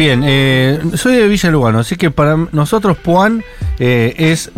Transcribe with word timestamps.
Bien, 0.00 0.22
eh, 0.24 0.80
soy 0.94 1.16
de 1.16 1.28
Villa 1.28 1.50
Lugano, 1.50 1.80
así 1.80 1.96
que 1.96 2.10
para 2.10 2.34
nosotros 2.52 2.96
Puan 2.96 3.44
eh, 3.78 4.14
es 4.16 4.50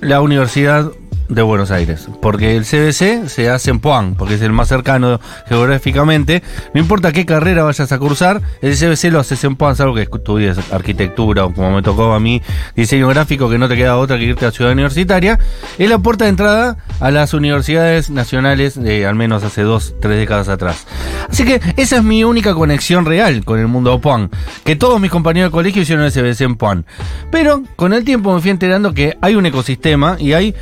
la 0.00 0.20
universidad 0.20 0.90
de 1.28 1.42
Buenos 1.42 1.70
Aires, 1.70 2.08
porque 2.22 2.56
el 2.56 2.64
CBC 2.64 3.28
se 3.28 3.50
hace 3.50 3.70
en 3.70 3.80
Puan, 3.80 4.14
porque 4.14 4.34
es 4.34 4.42
el 4.42 4.52
más 4.52 4.68
cercano 4.68 5.20
geográficamente. 5.46 6.42
No 6.74 6.80
importa 6.80 7.12
qué 7.12 7.26
carrera 7.26 7.64
vayas 7.64 7.92
a 7.92 7.98
cursar, 7.98 8.40
el 8.62 8.76
CBC 8.76 9.12
lo 9.12 9.20
haces 9.20 9.42
en 9.44 9.56
Puan, 9.56 9.76
salvo 9.76 9.94
que 9.94 10.02
estudies 10.02 10.58
arquitectura 10.72 11.44
o 11.44 11.52
como 11.52 11.72
me 11.72 11.82
tocó 11.82 12.12
a 12.12 12.20
mí, 12.20 12.42
diseño 12.74 13.08
gráfico, 13.08 13.50
que 13.50 13.58
no 13.58 13.68
te 13.68 13.76
queda 13.76 13.96
otra 13.96 14.18
que 14.18 14.24
irte 14.24 14.46
a 14.46 14.50
Ciudad 14.50 14.72
Universitaria. 14.72 15.38
Es 15.78 15.88
la 15.88 15.98
puerta 15.98 16.24
de 16.24 16.30
entrada 16.30 16.78
a 17.00 17.10
las 17.10 17.34
universidades 17.34 18.10
nacionales 18.10 18.80
de 18.80 19.06
al 19.06 19.14
menos 19.14 19.44
hace 19.44 19.62
dos, 19.62 19.94
tres 20.00 20.18
décadas 20.18 20.48
atrás. 20.48 20.86
Así 21.28 21.44
que 21.44 21.60
esa 21.76 21.96
es 21.96 22.02
mi 22.02 22.24
única 22.24 22.54
conexión 22.54 23.04
real 23.04 23.44
con 23.44 23.58
el 23.58 23.68
mundo 23.68 23.92
de 23.92 23.98
Puan, 23.98 24.30
que 24.64 24.76
todos 24.76 25.00
mis 25.00 25.10
compañeros 25.10 25.50
de 25.50 25.52
colegio 25.52 25.82
hicieron 25.82 26.04
el 26.04 26.12
CBC 26.12 26.40
en 26.42 26.56
Puan. 26.56 26.86
Pero 27.30 27.62
con 27.76 27.92
el 27.92 28.04
tiempo 28.04 28.34
me 28.34 28.40
fui 28.40 28.50
enterando 28.50 28.94
que 28.94 29.16
hay 29.20 29.34
un 29.34 29.46
ecosistema 29.46 30.16
y 30.18 30.32
hay 30.32 30.54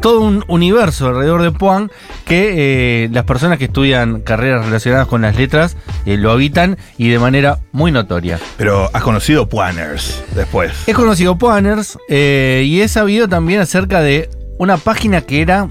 todo 0.00 0.20
un 0.20 0.44
universo 0.48 1.08
alrededor 1.08 1.42
de 1.42 1.52
Puan 1.52 1.90
que 2.24 3.04
eh, 3.04 3.08
las 3.12 3.24
personas 3.24 3.58
que 3.58 3.66
estudian 3.66 4.20
carreras 4.20 4.64
relacionadas 4.64 5.06
con 5.06 5.22
las 5.22 5.36
letras 5.36 5.76
eh, 6.04 6.16
lo 6.16 6.30
habitan 6.30 6.76
y 6.98 7.08
de 7.08 7.18
manera 7.18 7.58
muy 7.72 7.92
notoria. 7.92 8.38
Pero 8.56 8.90
has 8.92 9.02
conocido 9.02 9.48
Puaners 9.48 10.22
después. 10.34 10.72
He 10.86 10.92
conocido 10.92 11.36
Puaners 11.36 11.98
eh, 12.08 12.64
y 12.66 12.80
he 12.80 12.88
sabido 12.88 13.28
también 13.28 13.60
acerca 13.60 14.00
de 14.00 14.30
una 14.58 14.76
página 14.76 15.20
que 15.20 15.42
era 15.42 15.68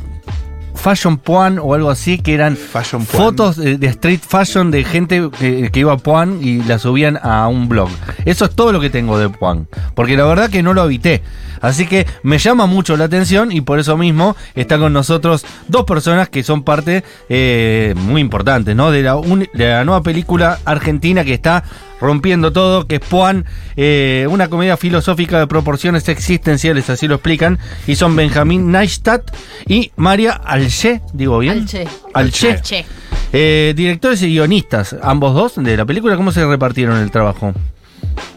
Fashion 0.75 1.17
Puan 1.17 1.59
o 1.59 1.73
algo 1.73 1.89
así, 1.89 2.17
que 2.20 2.34
eran 2.34 2.55
fotos 3.05 3.55
de, 3.57 3.77
de 3.77 3.88
street 3.88 4.20
fashion 4.27 4.71
de 4.71 4.84
gente 4.84 5.29
que, 5.39 5.70
que 5.71 5.79
iba 5.79 5.93
a 5.93 5.98
Puan 5.98 6.39
y 6.41 6.61
la 6.63 6.77
subían 6.79 7.17
a 7.21 7.48
un 7.48 7.67
blog. 7.70 7.90
Eso 8.26 8.45
es 8.45 8.51
todo 8.55 8.71
lo 8.71 8.79
que 8.79 8.90
tengo 8.90 9.18
de 9.18 9.29
Puan, 9.29 9.68
porque 9.96 10.15
la 10.18 10.26
verdad 10.26 10.49
que 10.49 10.62
no 10.63 10.73
lo 10.73 10.81
habité. 10.81 11.21
Así 11.62 11.87
que 11.87 12.05
me 12.21 12.37
llama 12.37 12.68
mucho 12.68 12.96
la 12.98 13.05
atención 13.05 13.51
y 13.51 13.62
por 13.62 13.79
eso 13.79 13.98
mismo 13.98 14.35
está 14.53 14.77
con 14.77 14.93
nosotros 14.93 15.46
dos 15.68 15.85
personas 15.85 16.29
que 16.29 16.43
son 16.43 16.63
parte 16.63 17.03
eh, 17.29 17.96
muy 17.98 18.21
importantes, 18.21 18.76
¿no? 18.76 18.91
De 18.91 19.01
la, 19.01 19.15
un- 19.15 19.48
de 19.51 19.68
la 19.70 19.84
nueva 19.84 20.03
película 20.03 20.59
argentina 20.65 21.23
que 21.23 21.34
está 21.34 21.63
rompiendo 21.99 22.51
todo, 22.51 22.88
que 22.88 22.96
es 22.96 23.01
Puan, 23.01 23.46
eh, 23.76 24.27
una 24.29 24.49
comedia 24.49 24.77
filosófica 24.77 25.40
de 25.40 25.48
proporciones 25.48 26.07
existenciales, 26.10 26.90
así 26.90 27.07
lo 27.07 27.15
explican, 27.15 27.60
y 27.87 27.96
son 27.96 28.15
Benjamín 28.15 28.71
Neistat 28.71 29.35
y 29.68 29.91
María 29.96 30.32
Alche, 30.32 31.02
digo 31.13 31.40
bien. 31.40 31.60
Alche. 31.60 31.87
Alche. 32.13 32.52
Alche. 32.52 32.85
Eh, 33.34 33.74
directores 33.76 34.21
y 34.21 34.27
guionistas, 34.27 34.96
ambos 35.02 35.34
dos 35.34 35.55
de 35.55 35.76
la 35.76 35.85
película, 35.85 36.15
¿cómo 36.15 36.32
se 36.32 36.46
repartieron 36.46 36.98
el 36.99 37.12
trabajo? 37.12 37.54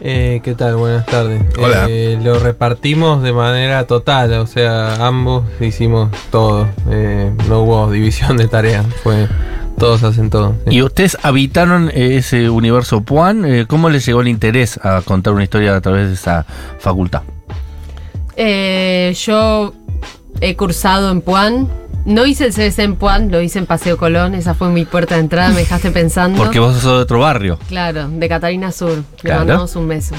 Eh, 0.01 0.41
¿Qué 0.43 0.55
tal? 0.55 0.75
Buenas 0.77 1.05
tardes. 1.05 1.41
Hola. 1.57 1.85
Eh, 1.89 2.17
lo 2.21 2.39
repartimos 2.39 3.21
de 3.21 3.33
manera 3.33 3.85
total, 3.85 4.33
o 4.33 4.47
sea, 4.47 5.05
ambos 5.05 5.43
hicimos 5.59 6.09
todo. 6.31 6.67
Eh, 6.89 7.31
no 7.47 7.61
hubo 7.61 7.91
división 7.91 8.37
de 8.37 8.47
tareas, 8.47 8.85
fue 9.03 9.27
todos 9.79 10.03
hacen 10.03 10.29
todo. 10.29 10.55
sí. 10.67 10.75
¿Y 10.75 10.81
ustedes 10.83 11.17
habitaron 11.23 11.89
ese 11.93 12.49
universo 12.49 13.01
Puan? 13.01 13.45
Eh, 13.45 13.65
¿Cómo 13.67 13.89
les 13.89 14.05
llegó 14.05 14.21
el 14.21 14.27
interés 14.27 14.79
a 14.83 15.01
contar 15.01 15.33
una 15.33 15.43
historia 15.43 15.75
a 15.75 15.81
través 15.81 16.07
de 16.09 16.13
esa 16.13 16.45
facultad? 16.79 17.21
Eh, 18.35 19.13
yo 19.25 19.73
he 20.41 20.55
cursado 20.55 21.11
en 21.11 21.21
Puan. 21.21 21.67
No 22.05 22.25
hice 22.25 22.45
el 22.45 22.53
CBC 22.53 22.79
en 22.79 22.95
Puan, 22.95 23.29
lo 23.29 23.41
hice 23.41 23.59
en 23.59 23.65
Paseo 23.65 23.97
Colón. 23.97 24.33
Esa 24.33 24.53
fue 24.53 24.69
mi 24.69 24.85
puerta 24.85 25.15
de 25.15 25.21
entrada, 25.21 25.49
me 25.49 25.57
dejaste 25.59 25.91
pensando. 25.91 26.41
Porque 26.41 26.59
vos 26.59 26.73
sos 26.75 26.83
de 26.97 27.03
otro 27.03 27.19
barrio. 27.19 27.59
Claro, 27.67 28.07
de 28.09 28.29
Catarina 28.29 28.71
Sur. 28.71 28.97
Le 28.97 29.03
Claro. 29.21 29.39
mandamos 29.39 29.75
un 29.75 29.87
beso. 29.87 30.15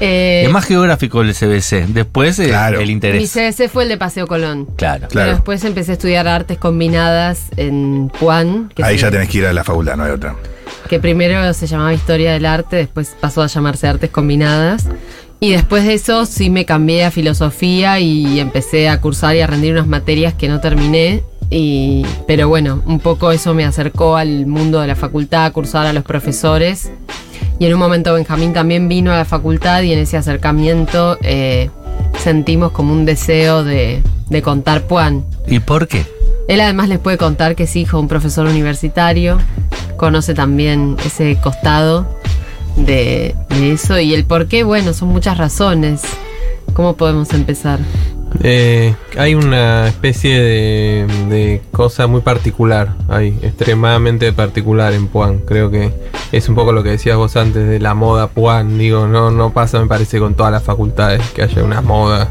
Eh, 0.00 0.42
es 0.44 0.50
más 0.50 0.64
geográfico 0.64 1.22
el 1.22 1.32
CBC. 1.34 1.86
Después 1.88 2.38
eh, 2.38 2.48
Claro. 2.48 2.80
el 2.80 2.86
mi 2.86 2.92
interés. 2.92 3.32
CBC 3.32 3.68
fue 3.68 3.84
el 3.84 3.88
de 3.88 3.96
Paseo 3.96 4.26
Colón. 4.26 4.66
Claro. 4.76 5.08
Claro. 5.08 5.26
Pero 5.26 5.32
después 5.36 5.64
empecé 5.64 5.92
a 5.92 5.94
estudiar 5.94 6.28
artes 6.28 6.58
combinadas 6.58 7.44
en 7.56 8.10
Puan. 8.20 8.68
Que 8.74 8.84
Ahí 8.84 8.98
ya 8.98 9.10
tenés 9.10 9.28
que 9.28 9.38
ir 9.38 9.46
a 9.46 9.52
la 9.52 9.64
facultad, 9.64 9.96
no 9.96 10.04
hay 10.04 10.10
otra. 10.12 10.36
que 10.88 11.00
primero 11.00 11.52
se 11.54 11.66
llamaba 11.66 11.92
Historia 11.94 12.32
del 12.32 12.46
Arte, 12.46 12.76
después 12.76 13.16
pasó 13.20 13.42
a 13.42 13.46
llamarse 13.46 13.88
Artes 13.88 14.10
Combinadas. 14.10 14.86
Y 15.40 15.50
después 15.52 15.84
de 15.84 15.94
eso 15.94 16.24
sí 16.26 16.48
me 16.48 16.64
cambié 16.64 17.04
a 17.04 17.10
filosofía 17.10 17.98
y 18.00 18.40
empecé 18.40 18.88
a 18.88 19.00
cursar 19.00 19.36
y 19.36 19.40
a 19.40 19.46
rendir 19.46 19.72
unas 19.72 19.86
materias 19.86 20.32
que 20.34 20.48
no 20.48 20.60
terminé. 20.60 21.22
Y, 21.50 22.04
pero 22.26 22.48
bueno, 22.48 22.82
un 22.86 22.98
poco 23.00 23.30
eso 23.32 23.52
me 23.54 23.64
acercó 23.64 24.16
al 24.16 24.46
mundo 24.46 24.80
de 24.80 24.86
la 24.88 24.96
facultad, 24.96 25.44
a 25.44 25.50
cursar 25.52 25.86
a 25.86 25.92
los 25.92 26.04
profesores. 26.04 26.90
Y 27.58 27.66
en 27.66 27.72
un 27.72 27.78
momento 27.78 28.12
Benjamín 28.14 28.52
también 28.52 28.88
vino 28.88 29.12
a 29.12 29.16
la 29.16 29.24
facultad 29.24 29.82
y 29.82 29.92
en 29.92 30.00
ese 30.00 30.16
acercamiento 30.16 31.16
eh, 31.22 31.70
sentimos 32.18 32.72
como 32.72 32.92
un 32.92 33.04
deseo 33.04 33.64
de, 33.64 34.02
de 34.28 34.42
contar 34.42 34.82
Puan. 34.82 35.24
¿Y 35.46 35.60
por 35.60 35.88
qué? 35.88 36.04
Él 36.48 36.60
además 36.60 36.88
les 36.88 36.98
puede 36.98 37.16
contar 37.16 37.56
que 37.56 37.64
es 37.64 37.74
hijo 37.76 37.96
de 37.96 38.02
un 38.02 38.08
profesor 38.08 38.46
universitario, 38.46 39.38
conoce 39.96 40.34
también 40.34 40.96
ese 41.04 41.38
costado 41.42 42.06
de, 42.76 43.34
de 43.48 43.72
eso 43.72 43.98
y 43.98 44.14
el 44.14 44.24
por 44.24 44.46
qué, 44.46 44.62
bueno, 44.62 44.92
son 44.92 45.08
muchas 45.08 45.38
razones. 45.38 46.02
¿Cómo 46.74 46.94
podemos 46.94 47.32
empezar? 47.32 47.78
Eh, 48.42 48.94
hay 49.18 49.34
una 49.34 49.88
especie 49.88 50.38
de, 50.40 51.06
de 51.28 51.62
cosa 51.72 52.06
muy 52.06 52.20
particular, 52.20 52.94
hay 53.08 53.38
extremadamente 53.42 54.32
particular 54.32 54.92
en 54.92 55.08
Puan. 55.08 55.38
Creo 55.38 55.70
que 55.70 55.92
es 56.32 56.48
un 56.48 56.54
poco 56.54 56.72
lo 56.72 56.82
que 56.82 56.90
decías 56.90 57.16
vos 57.16 57.36
antes 57.36 57.66
de 57.68 57.78
la 57.80 57.94
moda 57.94 58.28
Puan. 58.28 58.78
Digo, 58.78 59.06
no, 59.06 59.30
no 59.30 59.52
pasa, 59.52 59.80
me 59.80 59.86
parece, 59.86 60.18
con 60.18 60.34
todas 60.34 60.52
las 60.52 60.62
facultades 60.62 61.22
que 61.30 61.42
haya 61.42 61.62
una 61.64 61.80
moda. 61.80 62.28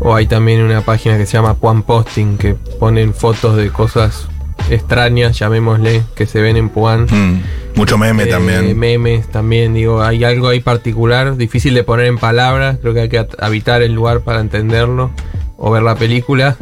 O 0.00 0.14
hay 0.14 0.26
también 0.26 0.60
una 0.62 0.80
página 0.80 1.16
que 1.16 1.26
se 1.26 1.34
llama 1.34 1.54
Puan 1.54 1.82
Posting 1.82 2.36
que 2.36 2.54
ponen 2.54 3.14
fotos 3.14 3.56
de 3.56 3.70
cosas 3.70 4.26
extrañas, 4.70 5.38
llamémosle, 5.38 6.02
que 6.14 6.26
se 6.26 6.40
ven 6.40 6.56
en 6.56 6.68
Puan. 6.68 7.04
Mm, 7.04 7.42
Mucho 7.76 7.98
meme 7.98 8.24
Eh, 8.24 8.26
también. 8.26 8.78
Memes 8.78 9.28
también, 9.28 9.74
digo, 9.74 10.02
hay 10.02 10.24
algo 10.24 10.48
ahí 10.48 10.60
particular, 10.60 11.36
difícil 11.36 11.74
de 11.74 11.84
poner 11.84 12.06
en 12.06 12.18
palabras, 12.18 12.78
creo 12.80 12.94
que 12.94 13.00
hay 13.02 13.08
que 13.08 13.26
habitar 13.38 13.82
el 13.82 13.92
lugar 13.92 14.20
para 14.20 14.40
entenderlo 14.40 15.10
o 15.56 15.70
ver 15.70 15.82
la 15.82 15.94
película. 15.96 16.56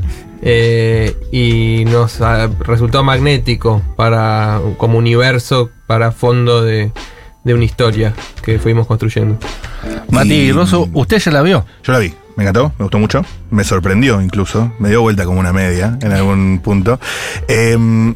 Eh, 0.45 1.17
y 1.31 1.85
nos 1.85 2.21
ah, 2.21 2.51
resultó 2.61 3.05
magnético 3.05 3.81
para 3.97 4.61
como 4.77 4.99
universo, 4.99 5.71
para 5.87 6.11
fondo 6.11 6.65
de, 6.65 6.91
de 7.45 7.55
una 7.55 7.65
historia 7.65 8.13
que 8.43 8.59
fuimos 8.59 8.87
construyendo. 8.89 9.39
Mati 10.11 10.35
Y- 10.35 10.53
Rosso, 10.53 10.89
¿usted 10.95 11.19
ya 11.21 11.31
la 11.31 11.43
vio? 11.43 11.65
Yo 11.85 11.93
la 11.93 12.01
vi, 12.01 12.13
me 12.37 12.43
encantó, 12.43 12.73
me 12.77 12.85
gustó 12.85 12.99
mucho. 12.99 13.25
Me 13.51 13.63
sorprendió 13.63 14.21
incluso, 14.21 14.73
me 14.81 14.89
dio 14.89 15.01
vuelta 15.03 15.25
como 15.27 15.39
una 15.39 15.53
media 15.53 15.97
en 16.03 16.11
algún 16.11 16.61
punto. 16.63 16.99
Em, 17.47 18.13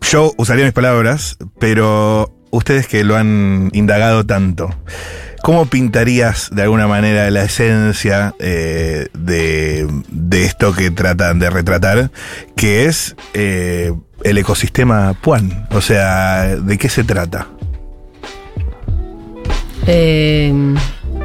yo 0.00 0.32
usaría 0.36 0.64
mis 0.64 0.72
palabras, 0.74 1.38
pero 1.58 2.32
ustedes 2.52 2.86
que 2.86 3.02
lo 3.02 3.16
han 3.16 3.70
indagado 3.72 4.24
tanto, 4.24 4.72
¿cómo 5.42 5.66
pintarías 5.66 6.50
de 6.52 6.62
alguna 6.62 6.86
manera 6.86 7.28
la 7.30 7.42
esencia 7.42 8.34
eh, 8.38 9.08
de, 9.14 9.88
de 10.08 10.44
esto 10.44 10.72
que 10.72 10.90
tratan 10.92 11.40
de 11.40 11.50
retratar, 11.50 12.12
que 12.54 12.84
es 12.84 13.16
eh, 13.34 13.92
el 14.22 14.38
ecosistema 14.38 15.14
Puan? 15.20 15.66
O 15.72 15.80
sea, 15.80 16.56
¿de 16.56 16.78
qué 16.78 16.88
se 16.88 17.02
trata? 17.02 17.48
Eh, 19.86 20.52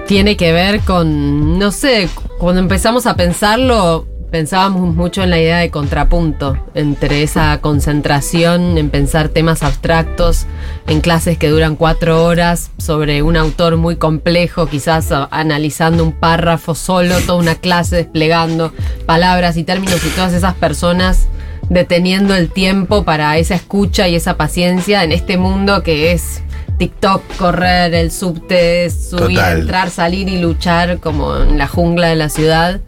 tiene 0.08 0.38
que 0.38 0.54
ver 0.54 0.80
con, 0.80 1.60
no 1.60 1.72
sé, 1.72 2.10
cuando 2.40 2.62
empezamos 2.62 3.06
a 3.06 3.16
pensarlo, 3.16 4.08
pensábamos 4.32 4.94
mucho 4.94 5.24
en 5.24 5.30
la 5.30 5.40
idea 5.40 5.58
de 5.58 5.70
contrapunto, 5.70 6.58
entre 6.74 7.24
esa 7.24 7.60
concentración 7.62 8.78
en 8.78 8.90
pensar 8.90 9.30
temas 9.30 9.64
abstractos, 9.64 10.46
en 10.88 11.02
clases 11.02 11.38
que 11.38 11.50
duran 11.50 11.76
cuatro 11.76 12.24
horas, 12.26 12.72
sobre 12.78 13.22
un 13.22 13.38
autor 13.38 13.78
muy 13.78 13.96
complejo, 13.96 14.68
quizás 14.68 15.12
analizando 15.32 16.04
un 16.04 16.12
párrafo 16.12 16.76
solo, 16.76 17.20
toda 17.22 17.40
una 17.40 17.56
clase 17.56 17.96
desplegando 17.96 18.74
palabras 19.06 19.58
y 19.58 19.64
términos 19.64 20.04
y 20.06 20.10
todas 20.10 20.34
esas 20.34 20.56
personas 20.56 21.28
deteniendo 21.70 22.34
el 22.36 22.50
tiempo 22.50 23.04
para 23.04 23.38
esa 23.38 23.56
escucha 23.56 24.08
y 24.08 24.16
esa 24.16 24.38
paciencia 24.38 25.04
en 25.04 25.12
este 25.12 25.38
mundo 25.38 25.84
que 25.84 26.12
es 26.14 26.42
TikTok, 26.78 27.24
correr, 27.38 27.94
el 27.94 28.12
subte, 28.12 28.90
subir, 28.90 29.38
Total. 29.38 29.60
entrar, 29.62 29.90
salir 29.90 30.30
y 30.30 30.38
luchar 30.40 31.00
como 31.00 31.38
en 31.38 31.58
la 31.58 31.68
jungla 31.68 32.08
de 32.08 32.16
la 32.16 32.30
ciudad. 32.30 32.82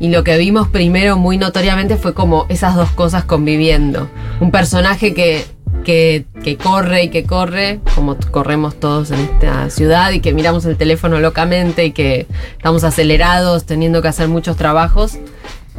Y 0.00 0.08
lo 0.08 0.24
que 0.24 0.36
vimos 0.38 0.68
primero 0.68 1.16
muy 1.16 1.36
notoriamente 1.36 1.96
fue 1.96 2.14
como 2.14 2.46
esas 2.48 2.74
dos 2.74 2.90
cosas 2.90 3.24
conviviendo. 3.24 4.08
Un 4.40 4.50
personaje 4.50 5.14
que, 5.14 5.44
que, 5.84 6.24
que 6.42 6.56
corre 6.56 7.04
y 7.04 7.08
que 7.10 7.24
corre, 7.24 7.80
como 7.94 8.16
corremos 8.30 8.80
todos 8.80 9.10
en 9.10 9.20
esta 9.20 9.70
ciudad 9.70 10.10
y 10.12 10.20
que 10.20 10.32
miramos 10.32 10.64
el 10.64 10.76
teléfono 10.76 11.20
locamente 11.20 11.84
y 11.84 11.92
que 11.92 12.26
estamos 12.56 12.82
acelerados 12.82 13.64
teniendo 13.64 14.02
que 14.02 14.08
hacer 14.08 14.28
muchos 14.28 14.56
trabajos. 14.56 15.18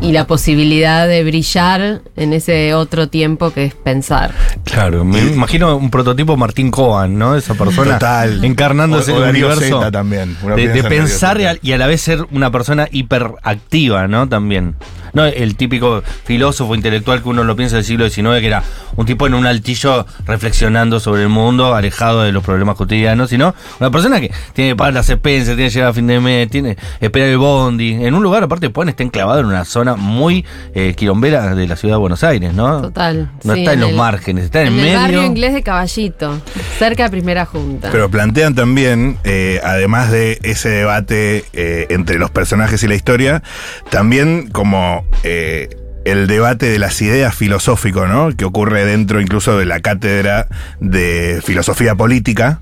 Y 0.02 0.12
la 0.12 0.28
posibilidad 0.28 1.08
de 1.08 1.24
brillar 1.24 2.02
en 2.18 2.34
ese 2.34 2.74
otro 2.74 3.08
tiempo 3.08 3.52
que 3.52 3.66
es 3.66 3.74
pensar. 3.76 4.32
Claro, 4.64 5.06
me 5.06 5.20
imagino 5.20 5.76
un 5.78 5.90
prototipo 5.90 6.36
Martín 6.36 6.70
Cohen, 6.72 7.18
¿no? 7.18 7.36
Esa 7.36 7.54
persona 7.54 7.94
Total. 7.94 8.44
encarnando 8.44 8.98
O- 8.98 9.00
o 9.00 9.20
Darío 9.22 9.48
universo 9.48 9.78
Zeta 9.80 9.92
también. 9.92 10.36
De, 10.56 10.64
en 10.80 10.86
pensar 10.88 11.40
y 11.40 11.46
a, 11.46 11.58
y 11.62 11.72
a 11.72 11.78
la 11.78 11.88
vez 11.88 12.02
ser 12.02 12.26
una 12.32 12.52
persona 12.52 12.88
hiperactiva, 12.92 14.08
¿no? 14.08 14.28
También. 14.28 14.76
No 15.16 15.26
el 15.26 15.56
típico 15.56 16.04
filósofo 16.26 16.76
intelectual 16.76 17.24
que 17.24 17.30
uno 17.30 17.44
lo 17.44 17.56
piensa 17.56 17.78
del 17.78 17.86
siglo 17.86 18.08
XIX, 18.08 18.40
que 18.42 18.48
era 18.48 18.62
un 18.96 19.06
tipo 19.08 19.26
en 19.26 19.34
un 19.34 19.46
altillo 19.48 20.06
reflexionando 20.28 21.00
sobre 21.00 21.24
el 21.24 21.30
mundo, 21.30 21.74
alejado 21.74 22.22
de 22.24 22.32
los 22.32 22.44
problemas 22.44 22.76
cotidianos, 22.76 23.30
sino 23.32 23.56
una 23.80 23.90
persona 23.90 24.20
que 24.20 24.32
tiene 24.54 24.72
que 24.72 24.76
pagar 24.76 24.94
las 24.94 25.10
expensas, 25.10 25.56
tiene 25.56 25.70
que 25.70 25.74
llegar 25.74 25.90
a 25.90 25.94
fin 25.94 26.06
de 26.08 26.20
mes, 26.20 26.50
tiene 26.50 26.76
que 26.76 26.82
esperar 27.06 27.30
el 27.30 27.38
bondi, 27.38 27.94
en 28.06 28.14
un 28.14 28.22
lugar 28.22 28.44
aparte 28.44 28.70
Puan 28.70 28.90
está 28.90 29.04
enclavado 29.04 29.40
en 29.40 29.46
una 29.48 29.66
zona 29.66 29.96
muy 29.96 30.46
eh, 30.74 30.94
quilombera 30.96 31.56
de 31.56 31.68
la 31.68 31.76
ciudad 31.76 31.96
de 31.96 32.00
Buenos 32.00 32.24
Aires, 32.24 32.54
¿no? 32.54 32.82
Total. 32.82 33.32
No 33.44 33.54
sí, 33.54 33.62
está 33.62 33.74
en, 33.74 33.80
los 33.80 33.90
el- 33.92 33.96
márgenes, 33.96 34.44
está 34.46 34.62
en, 34.62 34.68
En 34.68 34.74
el 34.76 34.82
medio. 34.82 35.00
barrio 35.00 35.24
inglés 35.24 35.54
de 35.54 35.64
Caballito, 35.64 36.42
cerca 36.78 37.04
de 37.04 37.10
Primera 37.10 37.46
Junta. 37.46 37.90
Pero 37.92 38.10
plantean 38.10 38.54
también, 38.54 39.18
eh, 39.24 39.62
además 39.64 40.12
de 40.12 40.40
ese 40.44 40.70
debate 40.70 41.46
eh, 41.54 41.88
entre 41.90 42.20
los 42.20 42.32
personajes 42.32 42.84
y 42.84 42.88
la 42.88 42.96
historia, 42.96 43.42
también 43.90 44.50
como 44.52 45.05
eh, 45.24 45.70
el 46.06 46.28
debate 46.28 46.70
de 46.70 46.80
las 46.80 47.02
ideas 47.02 47.36
filosófico, 47.36 48.08
¿no? 48.08 48.30
Que 48.36 48.46
ocurre 48.46 48.86
dentro 48.86 49.20
incluso 49.20 49.58
de 49.58 49.66
la 49.66 49.80
cátedra 49.80 50.48
de 50.80 51.42
filosofía 51.44 51.96
política. 51.96 52.62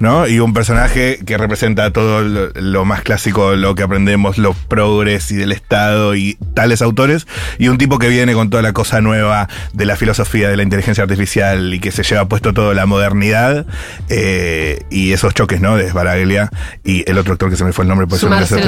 ¿No? 0.00 0.26
Y 0.26 0.40
un 0.40 0.52
personaje 0.54 1.20
que 1.24 1.38
representa 1.38 1.92
todo 1.92 2.22
lo, 2.22 2.48
lo 2.54 2.84
más 2.84 3.02
clásico, 3.02 3.54
lo 3.54 3.74
que 3.74 3.82
aprendemos, 3.82 4.38
los 4.38 4.56
progres 4.56 5.30
y 5.30 5.36
del 5.36 5.52
Estado 5.52 6.14
y 6.14 6.36
tales 6.54 6.82
autores, 6.82 7.26
y 7.58 7.68
un 7.68 7.78
tipo 7.78 7.98
que 7.98 8.08
viene 8.08 8.32
con 8.34 8.50
toda 8.50 8.62
la 8.62 8.72
cosa 8.72 9.00
nueva 9.00 9.48
de 9.72 9.84
la 9.84 9.96
filosofía 9.96 10.48
de 10.48 10.56
la 10.56 10.62
inteligencia 10.62 11.04
artificial 11.04 11.74
y 11.74 11.80
que 11.80 11.92
se 11.92 12.02
lleva 12.02 12.28
puesto 12.28 12.52
toda 12.54 12.74
la 12.74 12.86
modernidad 12.86 13.66
eh, 14.08 14.82
y 14.90 15.12
esos 15.12 15.34
choques, 15.34 15.60
¿no? 15.60 15.76
De 15.76 15.88
Sbaraglia 15.90 16.50
y 16.84 17.08
el 17.08 17.18
otro 17.18 17.34
actor 17.34 17.50
que 17.50 17.56
se 17.56 17.64
me 17.64 17.72
fue 17.72 17.84
el 17.84 17.88
nombre, 17.88 18.06
me 18.06 18.28
Marcelo. 18.28 18.62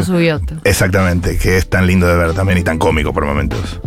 Exactamente, 0.65 1.39
que 1.39 1.57
es 1.57 1.69
tan 1.69 1.87
lindo 1.87 2.07
de 2.07 2.17
ver 2.17 2.35
también 2.35 2.59
y 2.59 2.63
tan 2.63 2.79
cómico 2.79 3.13
por 3.13 3.25
momentos. 3.25 3.81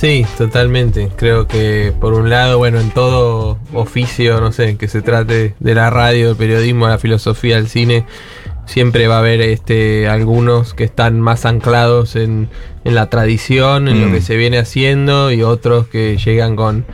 Sí, 0.00 0.24
totalmente. 0.36 1.10
Creo 1.16 1.48
que 1.48 1.92
por 1.98 2.14
un 2.14 2.30
lado, 2.30 2.58
bueno, 2.58 2.78
en 2.78 2.90
todo 2.90 3.58
oficio, 3.74 4.40
no 4.40 4.52
sé, 4.52 4.76
que 4.76 4.86
se 4.86 5.02
trate 5.02 5.54
de 5.58 5.74
la 5.74 5.90
radio, 5.90 6.28
del 6.28 6.36
periodismo, 6.36 6.86
la 6.86 6.98
filosofía, 6.98 7.58
el 7.58 7.68
cine, 7.68 8.04
siempre 8.64 9.08
va 9.08 9.16
a 9.16 9.18
haber 9.18 9.40
este 9.40 10.08
algunos 10.08 10.72
que 10.74 10.84
están 10.84 11.20
más 11.20 11.44
anclados 11.46 12.14
en, 12.14 12.48
en 12.84 12.94
la 12.94 13.10
tradición, 13.10 13.88
en 13.88 13.98
Mm. 13.98 14.04
lo 14.06 14.12
que 14.12 14.20
se 14.20 14.36
viene 14.36 14.58
haciendo, 14.58 15.32
y 15.32 15.42
otros 15.42 15.88
que 15.88 16.16
llegan 16.16 16.54
con 16.54 16.84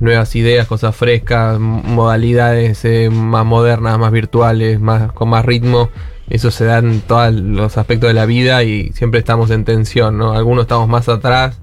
nuevas 0.00 0.34
ideas, 0.34 0.66
cosas 0.66 0.96
frescas, 0.96 1.58
modalidades 1.60 2.82
eh, 2.86 3.10
más 3.10 3.44
modernas, 3.44 3.98
más 3.98 4.10
virtuales, 4.10 4.80
más 4.80 5.12
con 5.12 5.28
más 5.28 5.44
ritmo. 5.44 5.90
Eso 6.30 6.50
se 6.50 6.64
da 6.64 6.78
en 6.78 7.02
todos 7.02 7.34
los 7.34 7.76
aspectos 7.76 8.08
de 8.08 8.14
la 8.14 8.24
vida 8.24 8.62
y 8.64 8.90
siempre 8.94 9.20
estamos 9.20 9.50
en 9.50 9.66
tensión, 9.66 10.16
¿no? 10.16 10.32
Algunos 10.32 10.62
estamos 10.62 10.88
más 10.88 11.10
atrás, 11.10 11.58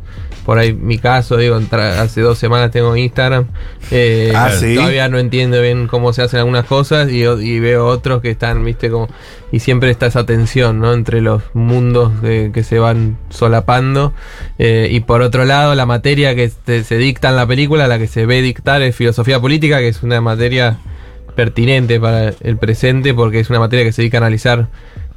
por 0.46 0.58
ahí 0.58 0.74
mi 0.74 0.98
caso, 0.98 1.38
digo, 1.38 1.60
hace 1.72 2.22
dos 2.22 2.38
semanas 2.38 2.72
tengo 2.72 2.96
Instagram. 2.96 3.46
eh, 3.92 4.34
Ah, 4.36 4.50
¿sí? 4.52 4.76
Todavía 4.76 5.08
no 5.10 5.20
entiendo 5.20 5.62
bien 5.62 5.88
cómo 5.88 6.14
se 6.14 6.22
hacen 6.24 6.40
algunas 6.40 6.66
cosas 6.66 7.10
y, 7.12 7.60
veo 7.60 7.86
otros 7.88 8.22
que 8.22 8.32
están, 8.32 8.64
viste, 8.66 8.90
como. 8.90 9.08
Y 9.52 9.60
siempre 9.60 9.92
está 9.92 10.06
esa 10.08 10.26
tensión, 10.26 10.80
¿no? 10.80 10.94
Entre 10.94 11.22
los 11.22 11.44
mundos 11.54 12.14
que 12.22 12.64
se 12.64 12.80
van 12.80 13.18
solapando. 13.30 14.14
Eh, 14.58 14.88
y 14.92 15.02
por 15.02 15.22
otro 15.22 15.46
lado, 15.46 15.76
la 15.76 15.86
materia 15.86 16.36
que 16.36 16.50
te- 16.50 16.84
se 16.84 16.98
dicta 16.98 17.30
en 17.30 17.36
la 17.36 17.46
película, 17.46 17.88
la 17.88 18.00
que 18.00 18.08
se 18.08 18.26
ve 18.26 18.42
dictar 18.42 18.82
es 18.82 18.96
filosofía 18.96 19.40
política, 19.40 19.80
que 19.80 19.90
es 19.90 20.04
una 20.04 20.22
materia 20.22 20.78
pertinente 21.36 22.00
para 22.00 22.34
el 22.42 22.58
presente 22.58 23.14
porque 23.14 23.40
es 23.40 23.50
una 23.50 23.60
materia 23.60 23.86
que 23.86 23.92
se 23.94 24.02
dedica 24.02 24.18
a 24.18 24.22
analizar 24.22 24.68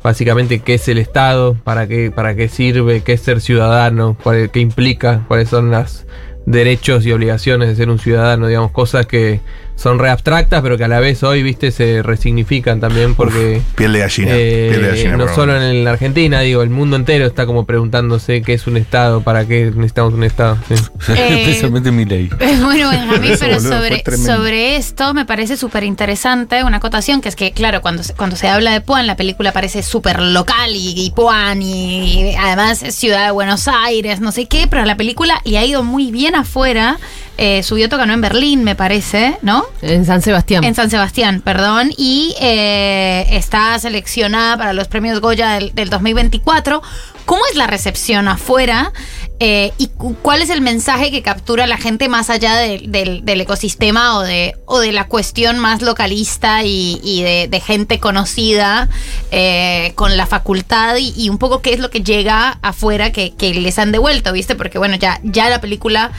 básicamente 0.04 0.60
qué 0.60 0.74
es 0.74 0.86
el 0.88 0.98
Estado, 0.98 1.56
para 1.64 1.88
qué, 1.88 2.12
para 2.12 2.36
qué 2.36 2.48
sirve, 2.48 3.00
qué 3.00 3.14
es 3.14 3.22
ser 3.22 3.40
ciudadano, 3.40 4.16
cuál- 4.22 4.50
qué 4.50 4.60
implica, 4.60 5.24
cuáles 5.26 5.48
son 5.48 5.70
los 5.70 6.06
derechos 6.46 7.06
y 7.06 7.12
obligaciones 7.12 7.70
de 7.70 7.74
ser 7.76 7.88
un 7.88 7.98
ciudadano, 7.98 8.46
digamos, 8.46 8.70
cosas 8.70 9.06
que 9.06 9.40
son 9.76 9.98
re 9.98 10.08
abstractas, 10.10 10.62
pero 10.62 10.76
que 10.78 10.84
a 10.84 10.88
la 10.88 11.00
vez 11.00 11.22
hoy, 11.22 11.42
viste, 11.42 11.70
se 11.70 12.02
resignifican 12.02 12.80
también 12.80 13.14
porque... 13.14 13.60
Piel 13.76 13.92
de 13.92 13.98
gallina. 13.98 14.30
eh, 14.32 14.68
piel 14.70 14.82
de 14.82 14.88
gallina 14.88 15.16
no 15.16 15.34
solo 15.34 15.60
en 15.60 15.84
la 15.84 15.90
Argentina, 15.90 16.40
digo, 16.40 16.62
el 16.62 16.70
mundo 16.70 16.96
entero 16.96 17.26
está 17.26 17.44
como 17.46 17.64
preguntándose 17.66 18.42
qué 18.42 18.54
es 18.54 18.66
un 18.66 18.76
Estado, 18.76 19.20
para 19.22 19.46
qué 19.46 19.72
necesitamos 19.74 20.14
un 20.14 20.24
Estado. 20.24 20.58
sí. 20.68 20.74
Eh, 21.14 21.42
Especialmente 21.42 21.90
mi 21.92 22.04
ley. 22.04 22.30
Bueno, 22.62 22.90
Benjamín, 22.90 23.32
Eso, 23.32 23.40
pero 23.40 23.56
boludo, 23.56 23.76
sobre, 23.80 24.02
sobre 24.16 24.76
esto 24.76 25.12
me 25.12 25.24
parece 25.26 25.56
súper 25.56 25.84
interesante 25.84 26.64
una 26.64 26.78
acotación, 26.78 27.20
que 27.20 27.28
es 27.28 27.36
que, 27.36 27.52
claro, 27.52 27.82
cuando, 27.82 28.02
se- 28.02 28.14
cuando 28.14 28.36
se 28.36 28.48
habla 28.48 28.72
de 28.72 28.80
Puan, 28.80 29.06
la 29.06 29.16
película 29.16 29.52
parece 29.52 29.82
súper 29.82 30.20
local 30.22 30.70
y, 30.74 30.94
y 30.96 31.10
Puan 31.10 31.60
y, 31.62 32.30
y 32.30 32.34
además 32.36 32.82
es 32.82 32.94
ciudad 32.94 33.26
de 33.26 33.32
Buenos 33.32 33.68
Aires, 33.68 34.20
no 34.20 34.32
sé 34.32 34.46
qué, 34.46 34.66
pero 34.68 34.84
la 34.84 34.96
película 34.96 35.40
le 35.44 35.58
ha 35.58 35.64
ido 35.64 35.82
muy 35.82 36.10
bien 36.10 36.34
afuera. 36.34 36.98
Eh, 37.36 37.62
Subioto 37.64 37.96
ganó 37.98 38.12
en 38.14 38.20
Berlín, 38.20 38.62
me 38.64 38.76
parece, 38.76 39.36
¿no? 39.42 39.63
En 39.82 40.04
San 40.06 40.22
Sebastián. 40.22 40.64
En 40.64 40.74
San 40.74 40.90
Sebastián, 40.90 41.40
perdón, 41.44 41.90
y 41.96 42.34
eh, 42.40 43.26
está 43.30 43.78
seleccionada 43.78 44.56
para 44.56 44.72
los 44.72 44.88
premios 44.88 45.20
Goya 45.20 45.50
del, 45.52 45.74
del 45.74 45.90
2024. 45.90 46.82
¿Cómo 47.24 47.40
es 47.50 47.56
la 47.56 47.66
recepción 47.66 48.28
afuera? 48.28 48.92
Eh, 49.40 49.72
¿Y 49.78 49.88
cu- 49.88 50.14
cuál 50.20 50.42
es 50.42 50.50
el 50.50 50.60
mensaje 50.60 51.10
que 51.10 51.22
captura 51.22 51.66
la 51.66 51.78
gente 51.78 52.08
más 52.08 52.28
allá 52.30 52.54
de- 52.56 52.82
del, 52.86 53.40
ecosistema 53.40 54.18
o 54.18 54.20
de, 54.22 54.54
la 54.92 55.06
cuestión 55.08 55.58
más 55.58 55.80
localista 55.82 56.62
y, 56.64 57.22
de, 57.22 57.60
gente 57.64 57.98
conocida 57.98 58.88
eh, 59.30 59.92
con 59.94 60.16
la 60.18 60.26
facultad 60.26 60.96
y, 60.98 61.28
un 61.30 61.38
poco 61.38 61.62
qué 61.62 61.72
es 61.72 61.80
lo 61.80 61.90
que 61.90 62.02
llega 62.02 62.58
afuera 62.62 63.10
que, 63.10 63.34
que 63.34 63.54
les 63.54 63.78
han 63.78 63.90
devuelto, 63.90 64.32
¿viste? 64.32 64.54
Porque 64.54 64.78
bueno, 64.78 64.96
ya, 64.96 65.18
ya 65.22 65.48
la 65.48 65.60
película 65.60 66.12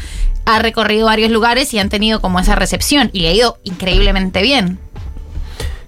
ha 0.46 0.60
recorrido 0.60 1.06
varios 1.08 1.32
lugares 1.32 1.74
y 1.74 1.80
han 1.80 1.90
tenido 1.90 2.22
como 2.22 2.40
esa 2.40 2.56
recepción 2.56 3.10
y 3.14 3.22
le 3.22 3.30
ha 3.30 3.34
ido 3.34 3.58
increíblemente 3.64 4.42
bien. 4.42 4.80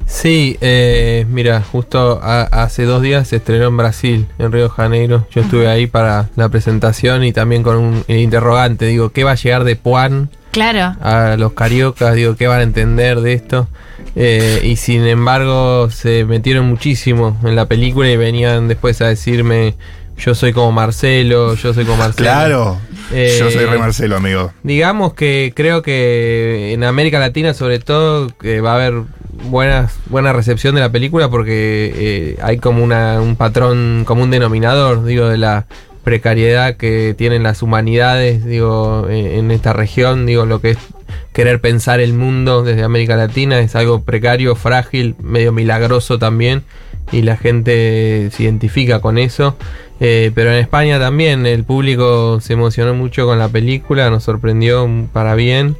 Sí, 0.05 0.57
eh, 0.61 1.25
mira, 1.29 1.61
justo 1.61 2.19
a- 2.23 2.43
hace 2.43 2.83
dos 2.83 3.01
días 3.01 3.27
se 3.27 3.35
estrenó 3.37 3.67
en 3.67 3.75
Brasil, 3.75 4.27
en 4.39 4.51
Río 4.53 4.63
de 4.63 4.69
Janeiro. 4.69 5.27
Yo 5.31 5.41
estuve 5.41 5.67
ahí 5.67 5.85
para 5.85 6.29
la 6.37 6.47
presentación 6.47 7.25
y 7.25 7.33
también 7.33 7.61
con 7.61 7.75
un 7.75 8.03
eh, 8.07 8.19
interrogante. 8.21 8.85
Digo, 8.85 9.09
¿qué 9.09 9.25
va 9.25 9.31
a 9.31 9.35
llegar 9.35 9.65
de 9.65 9.75
Puan 9.75 10.29
Claro. 10.51 10.95
a 11.01 11.35
los 11.37 11.51
cariocas? 11.53 12.15
Digo, 12.15 12.37
¿qué 12.37 12.47
van 12.47 12.61
a 12.61 12.63
entender 12.63 13.19
de 13.19 13.33
esto? 13.33 13.67
Eh, 14.15 14.61
y 14.63 14.77
sin 14.77 15.05
embargo, 15.05 15.89
se 15.91 16.23
metieron 16.23 16.67
muchísimo 16.69 17.37
en 17.43 17.57
la 17.57 17.65
película 17.65 18.09
y 18.09 18.15
venían 18.15 18.69
después 18.69 19.01
a 19.01 19.07
decirme, 19.09 19.75
yo 20.17 20.33
soy 20.35 20.53
como 20.53 20.71
Marcelo, 20.71 21.53
yo 21.55 21.73
soy 21.73 21.83
como 21.83 21.97
Marcelo. 21.97 22.29
Claro. 22.29 22.77
Eh, 23.11 23.37
Yo 23.39 23.49
soy 23.49 23.65
Re 23.65 23.77
Marcelo, 23.77 24.17
amigo. 24.17 24.51
Digamos 24.63 25.13
que 25.13 25.53
creo 25.55 25.81
que 25.81 26.73
en 26.73 26.83
América 26.83 27.19
Latina 27.19 27.53
sobre 27.53 27.79
todo 27.79 28.29
que 28.37 28.61
va 28.61 28.73
a 28.73 28.75
haber 28.75 29.03
buenas, 29.49 29.97
buena 30.07 30.33
recepción 30.33 30.75
de 30.75 30.81
la 30.81 30.91
película 30.91 31.29
porque 31.29 31.93
eh, 31.95 32.37
hay 32.41 32.57
como 32.57 32.83
una, 32.83 33.21
un 33.21 33.35
patrón, 33.35 34.03
como 34.05 34.23
un 34.23 34.31
denominador, 34.31 35.05
digo, 35.05 35.27
de 35.27 35.37
la 35.37 35.67
precariedad 36.03 36.77
que 36.77 37.13
tienen 37.17 37.43
las 37.43 37.61
humanidades, 37.61 38.45
digo, 38.45 39.07
eh, 39.09 39.39
en 39.39 39.51
esta 39.51 39.73
región, 39.73 40.25
digo, 40.25 40.45
lo 40.45 40.61
que 40.61 40.71
es 40.71 40.77
querer 41.33 41.59
pensar 41.59 41.99
el 41.99 42.13
mundo 42.13 42.63
desde 42.63 42.83
América 42.83 43.15
Latina 43.17 43.59
es 43.59 43.75
algo 43.75 44.03
precario, 44.03 44.55
frágil, 44.55 45.15
medio 45.21 45.51
milagroso 45.51 46.17
también, 46.17 46.63
y 47.11 47.23
la 47.23 47.35
gente 47.37 48.29
se 48.31 48.43
identifica 48.43 49.01
con 49.01 49.17
eso. 49.17 49.57
Eh, 49.99 50.31
pero 50.35 50.51
en 50.51 50.57
España 50.57 50.99
también 50.99 51.45
el 51.45 51.63
público 51.63 52.39
se 52.39 52.53
emocionó 52.53 52.93
mucho 52.93 53.25
con 53.25 53.39
la 53.39 53.49
película, 53.49 54.09
nos 54.09 54.23
sorprendió 54.23 54.87
para 55.11 55.35
bien 55.35 55.75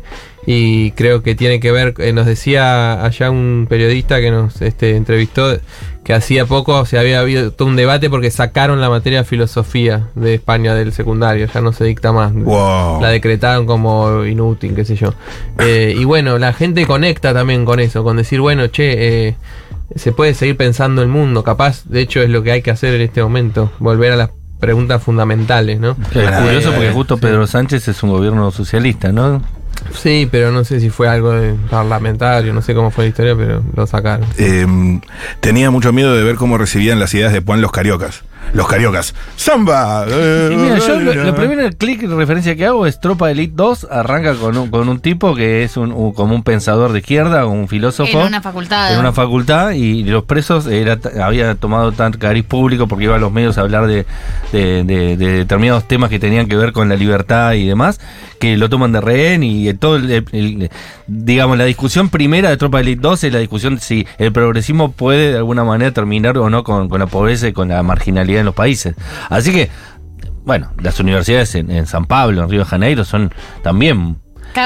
y 0.49 0.91
creo 0.91 1.23
que 1.23 1.35
tiene 1.35 1.59
que 1.59 1.73
ver, 1.73 1.93
eh, 1.97 2.13
nos 2.13 2.25
decía 2.25 3.03
allá 3.03 3.29
un 3.29 3.67
periodista 3.69 4.21
que 4.21 4.31
nos 4.31 4.61
este, 4.61 4.95
entrevistó 4.95 5.59
que 6.05 6.13
hacía 6.13 6.45
poco 6.45 6.85
se 6.85 6.97
había 6.97 7.19
habido 7.19 7.51
todo 7.51 7.67
un 7.67 7.75
debate 7.75 8.09
porque 8.09 8.31
sacaron 8.31 8.79
la 8.79 8.89
materia 8.89 9.19
de 9.19 9.25
filosofía 9.25 10.07
de 10.15 10.35
España 10.35 10.73
del 10.73 10.93
secundario, 10.93 11.47
ya 11.53 11.59
no 11.59 11.73
se 11.73 11.83
dicta 11.83 12.13
más. 12.13 12.33
Wow. 12.33 13.01
La 13.01 13.09
decretaron 13.09 13.65
como 13.65 14.23
inútil, 14.23 14.73
qué 14.73 14.85
sé 14.85 14.95
yo. 14.95 15.13
Eh, 15.59 15.93
y 15.97 16.05
bueno, 16.05 16.37
la 16.37 16.53
gente 16.53 16.85
conecta 16.85 17.33
también 17.33 17.65
con 17.65 17.81
eso, 17.81 18.05
con 18.05 18.15
decir, 18.15 18.39
bueno, 18.39 18.67
che, 18.67 19.27
eh, 19.27 19.35
se 19.95 20.11
puede 20.11 20.33
seguir 20.33 20.57
pensando 20.57 21.01
el 21.01 21.07
mundo, 21.07 21.43
capaz, 21.43 21.83
de 21.85 22.01
hecho 22.01 22.21
es 22.21 22.29
lo 22.29 22.43
que 22.43 22.51
hay 22.51 22.61
que 22.61 22.71
hacer 22.71 22.93
en 22.95 23.01
este 23.01 23.23
momento, 23.23 23.71
volver 23.79 24.11
a 24.11 24.15
las 24.15 24.29
preguntas 24.59 25.01
fundamentales, 25.03 25.79
¿no? 25.79 25.95
Que 26.11 26.25
es 26.25 26.31
curioso 26.31 26.71
porque 26.71 26.91
justo 26.91 27.17
Pedro 27.17 27.45
Sánchez 27.47 27.87
es 27.87 28.03
un 28.03 28.09
gobierno 28.09 28.51
socialista, 28.51 29.11
¿no? 29.11 29.41
Sí, 29.93 30.27
pero 30.29 30.51
no 30.51 30.63
sé 30.63 30.79
si 30.79 30.89
fue 30.89 31.07
algo 31.07 31.31
de 31.31 31.53
parlamentario, 31.69 32.53
no 32.53 32.61
sé 32.61 32.73
cómo 32.73 32.91
fue 32.91 33.05
la 33.05 33.09
historia, 33.09 33.35
pero 33.35 33.63
lo 33.75 33.87
sacaron. 33.87 34.27
Eh, 34.37 34.65
tenía 35.39 35.69
mucho 35.69 35.93
miedo 35.93 36.15
de 36.15 36.23
ver 36.23 36.35
cómo 36.35 36.57
recibían 36.57 36.99
las 36.99 37.13
ideas 37.13 37.31
de 37.31 37.41
Puan 37.41 37.61
los 37.61 37.71
cariocas. 37.71 38.23
Los 38.53 38.67
cariocas. 38.67 39.13
¡Samba! 39.35 40.05
Y 40.07 40.55
mira, 40.55 40.77
yo 40.79 40.99
lo, 40.99 41.13
lo 41.13 41.35
primero 41.35 41.61
el 41.65 41.75
clic 41.75 42.01
de 42.01 42.15
referencia 42.15 42.55
que 42.55 42.65
hago 42.65 42.85
es 42.85 42.99
Tropa 42.99 43.29
Elite 43.31 43.53
2, 43.55 43.87
arranca 43.91 44.33
con 44.35 44.57
un, 44.57 44.69
con 44.69 44.89
un 44.89 44.99
tipo 44.99 45.35
que 45.35 45.63
es 45.63 45.77
un, 45.77 45.91
un- 45.91 46.13
como 46.13 46.33
un 46.35 46.43
pensador 46.43 46.91
de 46.91 46.99
izquierda, 46.99 47.45
un 47.45 47.67
filósofo. 47.67 48.21
En 48.21 48.27
una 48.27 48.41
facultad. 48.41 48.93
en 48.93 48.99
una 48.99 49.11
facultad 49.13 49.71
y 49.71 50.03
los 50.03 50.23
presos 50.23 50.67
era, 50.67 50.97
había 51.23 51.55
tomado 51.55 51.91
tan 51.91 52.13
cariz 52.13 52.43
público 52.45 52.87
porque 52.87 53.05
iba 53.05 53.15
a 53.15 53.19
los 53.19 53.31
medios 53.31 53.57
a 53.57 53.61
hablar 53.61 53.87
de, 53.87 54.05
de- 54.51 54.83
de- 54.83 55.17
de 55.17 55.31
determinados 55.31 55.87
temas 55.87 56.09
que 56.09 56.19
tenían 56.19 56.47
que 56.47 56.55
ver 56.55 56.71
con 56.73 56.89
la 56.89 56.95
libertad 56.95 57.53
y 57.53 57.65
demás, 57.67 57.99
que 58.39 58.57
lo 58.57 58.69
toman 58.69 58.91
de 58.91 59.01
rehén 59.01 59.43
y 59.43 59.73
todo 59.75 59.97
el, 59.97 60.11
el- 60.11 60.69
digamos 61.07 61.57
la 61.57 61.65
discusión 61.65 62.09
primera 62.09 62.49
de 62.49 62.57
Tropa 62.57 62.79
Elite 62.81 63.01
2 63.01 63.23
es 63.25 63.33
la 63.33 63.39
discusión 63.39 63.75
de 63.75 63.81
si 63.81 64.07
el 64.17 64.31
progresismo 64.31 64.91
puede 64.91 65.31
de 65.31 65.37
alguna 65.37 65.63
manera 65.63 65.91
terminar 65.91 66.37
o 66.37 66.49
no 66.49 66.63
con, 66.63 66.89
con 66.89 66.99
la 66.99 67.07
pobreza 67.07 67.47
y 67.47 67.53
con 67.53 67.69
la 67.69 67.81
marginalidad 67.83 68.36
en 68.39 68.45
los 68.45 68.55
países. 68.55 68.95
Así 69.29 69.51
que, 69.51 69.69
bueno, 70.45 70.71
las 70.81 70.99
universidades 70.99 71.55
en, 71.55 71.69
en 71.71 71.85
San 71.87 72.05
Pablo, 72.05 72.43
en 72.43 72.49
Río 72.49 72.59
de 72.59 72.65
Janeiro, 72.65 73.03
son 73.05 73.33
también 73.63 74.17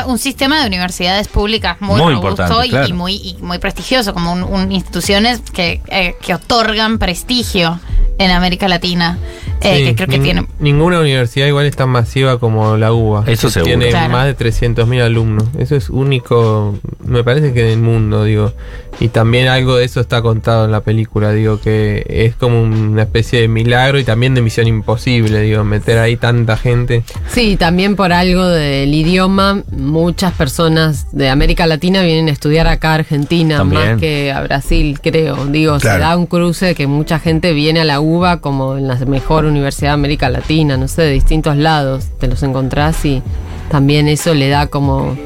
Un 0.07 0.17
sistema 0.19 0.61
de 0.61 0.67
universidades 0.67 1.27
públicas 1.27 1.77
muy, 1.81 1.99
Muy 1.99 2.13
robusto 2.13 2.43
importante, 2.43 2.67
y, 2.67 2.69
claro. 2.69 2.87
y 2.87 2.93
muy, 2.93 3.13
y 3.15 3.37
muy 3.41 3.57
prestigioso, 3.57 4.13
como 4.13 4.31
un, 4.31 4.43
un 4.43 4.71
instituciones 4.71 5.41
que, 5.53 5.81
eh, 5.87 6.15
que 6.21 6.33
otorgan 6.35 6.97
prestigio 6.99 7.79
en 8.19 8.29
América 8.29 8.67
Latina, 8.67 9.17
eh, 9.61 9.77
Sí, 9.77 9.83
que 9.85 9.95
creo 9.95 10.07
que 10.07 10.19
nin- 10.19 10.23
tiene... 10.23 10.47
Ninguna 10.59 10.99
universidad 10.99 11.47
igual 11.47 11.65
es 11.65 11.75
tan 11.75 11.89
masiva 11.89 12.39
como 12.39 12.77
la 12.77 12.93
UBA. 12.93 13.23
Eso 13.25 13.47
que 13.47 13.53
seguro. 13.53 13.65
Tiene 13.65 13.89
Claro. 13.89 14.11
más 14.13 14.25
de 14.27 14.37
300.000 14.37 15.01
alumnos. 15.01 15.45
Eso 15.57 15.75
es 15.75 15.89
único, 15.89 16.77
me 17.03 17.23
parece 17.23 17.51
que 17.51 17.61
en 17.61 17.67
el 17.79 17.79
mundo, 17.79 18.23
digo. 18.23 18.53
Y 19.01 19.09
también 19.09 19.47
algo 19.47 19.77
de 19.77 19.85
eso 19.85 19.99
está 19.99 20.21
contado 20.21 20.63
en 20.65 20.71
la 20.71 20.81
película, 20.81 21.31
digo, 21.31 21.59
que 21.59 22.05
es 22.07 22.35
como 22.35 22.61
una 22.61 23.01
especie 23.01 23.41
de 23.41 23.47
milagro 23.47 23.97
y 23.97 24.03
también 24.03 24.35
de 24.35 24.43
misión 24.43 24.67
imposible, 24.67 25.39
digo, 25.41 25.63
meter 25.63 25.97
ahí 25.97 26.17
tanta 26.17 26.55
gente. 26.55 27.03
Sí, 27.27 27.57
también 27.57 27.95
por 27.95 28.13
algo 28.13 28.45
del 28.47 28.93
idioma, 28.93 29.63
muchas 29.71 30.33
personas 30.33 31.07
de 31.11 31.29
América 31.29 31.65
Latina 31.65 32.03
vienen 32.03 32.27
a 32.29 32.31
estudiar 32.31 32.67
acá 32.67 32.91
a 32.91 32.95
Argentina, 32.95 33.57
También. 33.57 33.93
más 33.93 33.99
que 33.99 34.31
a 34.31 34.41
Brasil, 34.41 34.99
creo. 35.01 35.47
Digo, 35.47 35.79
Claro. 35.79 35.97
se 35.97 36.01
da 36.01 36.15
un 36.15 36.27
cruce 36.27 36.75
que 36.75 36.85
mucha 36.85 37.17
gente 37.17 37.53
viene 37.53 37.81
a 37.81 37.85
la 37.85 37.99
UBA 38.01 38.39
como 38.39 38.77
en 38.77 38.87
la 38.87 38.97
mejor 39.07 39.45
universidad 39.45 39.89
de 39.89 39.93
América 39.95 40.29
Latina, 40.29 40.77
no 40.77 40.87
sé, 40.87 41.01
de 41.01 41.11
distintos 41.13 41.57
lados, 41.57 42.05
te 42.19 42.27
los 42.27 42.43
encontrás 42.43 43.03
y 43.03 43.23
también 43.71 44.07
eso 44.07 44.35
le 44.35 44.49
da 44.49 44.67
como... 44.67 45.17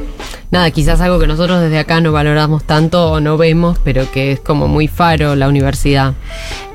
Nada, 0.51 0.71
quizás 0.71 1.01
algo 1.01 1.19
que 1.19 1.27
nosotros 1.27 1.61
desde 1.61 1.79
acá 1.79 2.01
no 2.01 2.11
valoramos 2.11 2.63
tanto 2.63 3.11
o 3.11 3.19
no 3.19 3.37
vemos, 3.37 3.79
pero 3.83 4.09
que 4.11 4.31
es 4.31 4.39
como 4.39 4.67
muy 4.67 4.87
faro 4.87 5.35
la 5.35 5.47
universidad. 5.47 6.13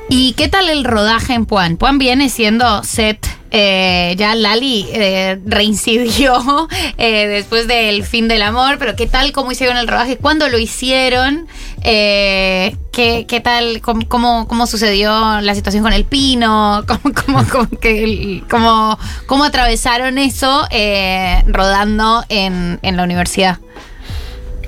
¿Y 0.08 0.32
qué 0.32 0.48
tal 0.48 0.68
el 0.68 0.84
rodaje 0.84 1.34
en 1.34 1.46
Puan? 1.46 1.76
Puan 1.76 1.98
viene 1.98 2.28
siendo 2.28 2.82
set. 2.82 3.39
Eh, 3.50 4.14
ya 4.16 4.34
Lali 4.34 4.86
eh, 4.92 5.38
reincidió 5.44 6.68
eh, 6.98 7.26
después 7.28 7.66
del 7.68 8.04
fin 8.04 8.28
del 8.28 8.42
amor, 8.42 8.76
pero 8.78 8.96
¿qué 8.96 9.06
tal 9.06 9.32
cómo 9.32 9.52
hicieron 9.52 9.76
el 9.76 9.88
rodaje? 9.88 10.16
¿Cuándo 10.16 10.48
lo 10.48 10.58
hicieron? 10.58 11.46
Eh, 11.82 12.76
¿qué, 12.92 13.26
qué 13.28 13.40
tal? 13.40 13.80
Cómo, 13.80 14.06
cómo, 14.08 14.46
cómo 14.48 14.66
sucedió 14.66 15.40
la 15.40 15.54
situación 15.54 15.82
con 15.82 15.92
el 15.92 16.04
pino? 16.04 16.84
¿Cómo, 16.88 17.14
cómo, 17.14 17.44
cómo, 17.50 17.68
que 17.80 18.42
cómo- 18.50 18.98
cómo 19.26 19.44
atravesaron 19.44 20.18
eso 20.18 20.66
eh, 20.70 21.42
rodando 21.46 22.22
en, 22.28 22.78
en 22.82 22.96
la 22.96 23.02
universidad? 23.04 23.58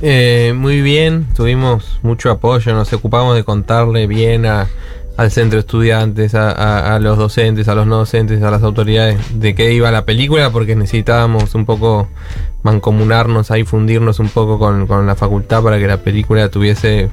Muy 0.01 0.81
bien, 0.83 1.29
tuvimos 1.37 2.01
mucho 2.03 2.33
apoyo, 2.33 2.75
nos 2.75 2.93
ocupamos 2.93 3.37
de 3.37 3.45
contarle 3.45 4.09
bien 4.09 4.47
a, 4.47 4.67
al 5.16 5.31
centro 5.31 5.57
de 5.57 5.61
estudiantes, 5.61 6.35
a, 6.35 6.50
a- 6.50 6.95
a 6.97 6.99
los 7.00 7.19
docentes, 7.19 7.69
a 7.69 7.75
los 7.75 7.87
no 7.87 7.99
docentes, 7.99 8.42
a 8.42 8.50
las 8.50 8.62
autoridades 8.62 9.19
de 9.38 9.54
qué 9.54 9.73
iba 9.73 9.90
la 9.90 10.04
película, 10.04 10.50
porque 10.50 10.75
necesitábamos 10.75 11.54
un 11.54 11.66
poco 11.66 12.09
mancomunarnos 12.62 13.50
ahí, 13.50 13.64
fundirnos 13.64 14.19
un 14.21 14.28
poco 14.28 14.59
con, 14.59 14.87
con 14.87 15.07
la 15.07 15.14
facultad 15.14 15.62
para 15.62 15.78
que 15.78 15.87
la 15.87 15.99
película 15.99 16.49
tuviese 16.49 17.11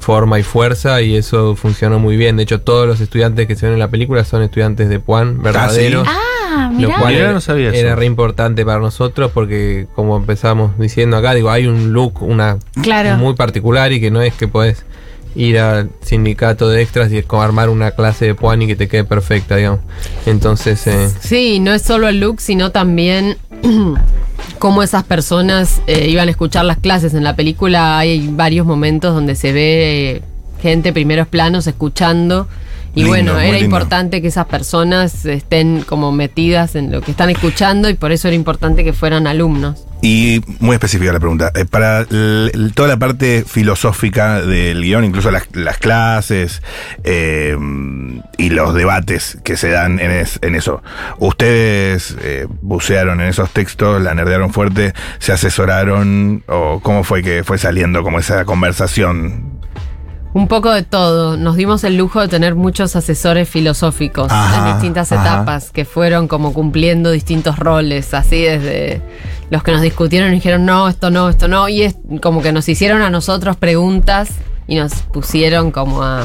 forma 0.00 0.38
y 0.38 0.42
fuerza 0.42 1.00
y 1.02 1.16
eso 1.16 1.54
funcionó 1.56 1.98
muy 1.98 2.16
bien. 2.16 2.36
De 2.36 2.42
hecho, 2.44 2.60
todos 2.60 2.86
los 2.86 3.00
estudiantes 3.00 3.46
que 3.46 3.56
se 3.56 3.66
ven 3.66 3.74
en 3.74 3.78
la 3.78 3.88
película 3.88 4.24
son 4.24 4.42
estudiantes 4.42 4.88
de 4.88 5.00
Puan, 5.00 5.42
verdaderos. 5.42 6.06
Ah, 6.08 6.70
Lo 6.72 6.88
mira. 6.88 6.98
cual 7.00 7.14
era, 7.14 7.32
no 7.32 7.40
sabía 7.40 7.70
era 7.70 7.94
re 7.94 8.06
importante 8.06 8.64
para 8.64 8.78
nosotros 8.80 9.30
porque, 9.32 9.86
como 9.94 10.16
empezamos 10.16 10.78
diciendo 10.78 11.16
acá, 11.16 11.34
digo, 11.34 11.50
hay 11.50 11.66
un 11.66 11.92
look 11.92 12.22
una 12.22 12.58
Claro. 12.82 13.16
muy 13.16 13.34
particular 13.34 13.92
y 13.92 14.00
que 14.00 14.10
no 14.10 14.20
es 14.22 14.34
que 14.34 14.48
podés 14.48 14.84
ir 15.38 15.58
al 15.60 15.90
sindicato 16.02 16.68
de 16.68 16.82
extras 16.82 17.12
y 17.12 17.18
es 17.18 17.24
como 17.24 17.42
armar 17.42 17.68
una 17.68 17.92
clase 17.92 18.24
de 18.26 18.34
puan 18.34 18.60
y 18.60 18.66
que 18.66 18.74
te 18.76 18.88
quede 18.88 19.04
perfecta, 19.04 19.54
digamos. 19.56 19.78
Entonces, 20.26 20.84
eh, 20.88 21.08
Sí, 21.20 21.60
no 21.60 21.72
es 21.72 21.82
solo 21.82 22.08
el 22.08 22.18
look, 22.18 22.40
sino 22.40 22.72
también 22.72 23.38
cómo 24.58 24.82
esas 24.82 25.04
personas 25.04 25.80
eh, 25.86 26.08
iban 26.08 26.26
a 26.28 26.30
escuchar 26.32 26.64
las 26.64 26.78
clases. 26.78 27.14
En 27.14 27.22
la 27.24 27.36
película 27.36 27.98
hay 27.98 28.28
varios 28.32 28.66
momentos 28.66 29.14
donde 29.14 29.36
se 29.36 29.52
ve 29.52 30.10
eh, 30.16 30.22
gente, 30.60 30.92
primeros 30.92 31.28
planos, 31.28 31.66
escuchando. 31.68 32.48
Y 32.94 33.04
Lindo, 33.04 33.10
bueno, 33.10 33.32
era 33.38 33.52
lindo. 33.52 33.64
importante 33.66 34.20
que 34.20 34.28
esas 34.28 34.46
personas 34.46 35.24
estén 35.24 35.82
como 35.82 36.10
metidas 36.10 36.74
en 36.74 36.90
lo 36.90 37.00
que 37.00 37.12
están 37.12 37.30
escuchando 37.30 37.88
y 37.88 37.94
por 37.94 38.10
eso 38.10 38.26
era 38.26 38.34
importante 38.34 38.82
que 38.82 38.92
fueran 38.92 39.28
alumnos. 39.28 39.84
Y 40.00 40.40
muy 40.60 40.74
específica 40.74 41.12
la 41.12 41.18
pregunta. 41.18 41.50
eh, 41.56 41.64
para 41.64 42.06
toda 42.74 42.88
la 42.88 42.96
parte 42.98 43.44
filosófica 43.46 44.40
del 44.42 44.80
guion, 44.82 45.04
incluso 45.04 45.30
las, 45.32 45.48
las 45.54 45.78
clases 45.78 46.62
eh, 47.02 47.56
y 48.36 48.50
los 48.50 48.74
debates 48.74 49.38
que 49.42 49.56
se 49.56 49.70
dan 49.70 49.98
en, 49.98 50.12
es- 50.12 50.38
en 50.42 50.54
eso, 50.54 50.82
¿ustedes 51.18 52.16
eh, 52.22 52.46
bucearon 52.62 53.20
en 53.20 53.28
esos 53.28 53.50
textos, 53.50 54.00
la 54.00 54.14
nerdearon 54.14 54.52
fuerte, 54.52 54.94
se 55.18 55.32
asesoraron 55.32 56.44
o 56.46 56.78
cómo 56.80 57.02
fue 57.02 57.22
que 57.22 57.42
fue 57.42 57.58
saliendo 57.58 58.04
como 58.04 58.20
esa 58.20 58.44
conversación? 58.44 59.58
Un 60.34 60.46
poco 60.46 60.70
de 60.72 60.82
todo. 60.82 61.36
Nos 61.36 61.56
dimos 61.56 61.84
el 61.84 61.96
lujo 61.96 62.20
de 62.20 62.28
tener 62.28 62.54
muchos 62.54 62.94
asesores 62.96 63.48
filosóficos 63.48 64.30
Ajá, 64.30 64.68
en 64.68 64.74
distintas 64.74 65.10
ajá. 65.10 65.22
etapas 65.36 65.70
que 65.70 65.84
fueron 65.84 66.28
como 66.28 66.52
cumpliendo 66.52 67.10
distintos 67.10 67.58
roles, 67.58 68.12
así 68.14 68.42
desde 68.42 69.00
los 69.50 69.62
que 69.62 69.72
nos 69.72 69.80
discutieron 69.80 70.30
y 70.30 70.34
dijeron 70.36 70.66
no, 70.66 70.88
esto 70.88 71.10
no, 71.10 71.28
esto 71.30 71.48
no, 71.48 71.68
y 71.68 71.82
es 71.82 71.96
como 72.22 72.42
que 72.42 72.52
nos 72.52 72.68
hicieron 72.68 73.00
a 73.02 73.10
nosotros 73.10 73.56
preguntas 73.56 74.28
y 74.66 74.76
nos 74.76 74.92
pusieron 74.94 75.70
como 75.70 76.02
a... 76.02 76.24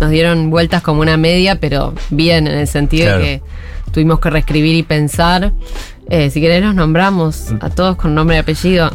Nos 0.00 0.10
dieron 0.10 0.50
vueltas 0.50 0.82
como 0.82 1.00
una 1.02 1.16
media, 1.16 1.60
pero 1.60 1.94
bien, 2.10 2.48
en 2.48 2.58
el 2.58 2.66
sentido 2.66 3.04
Claro. 3.06 3.18
de 3.20 3.24
que 3.24 3.42
tuvimos 3.92 4.18
que 4.18 4.28
reescribir 4.28 4.74
y 4.74 4.82
pensar. 4.82 5.52
Eh, 6.10 6.30
si 6.30 6.40
querés 6.40 6.64
los 6.64 6.74
nombramos 6.74 7.52
a 7.60 7.70
todos 7.70 7.94
con 7.94 8.12
nombre 8.12 8.36
y 8.36 8.40
apellido. 8.40 8.90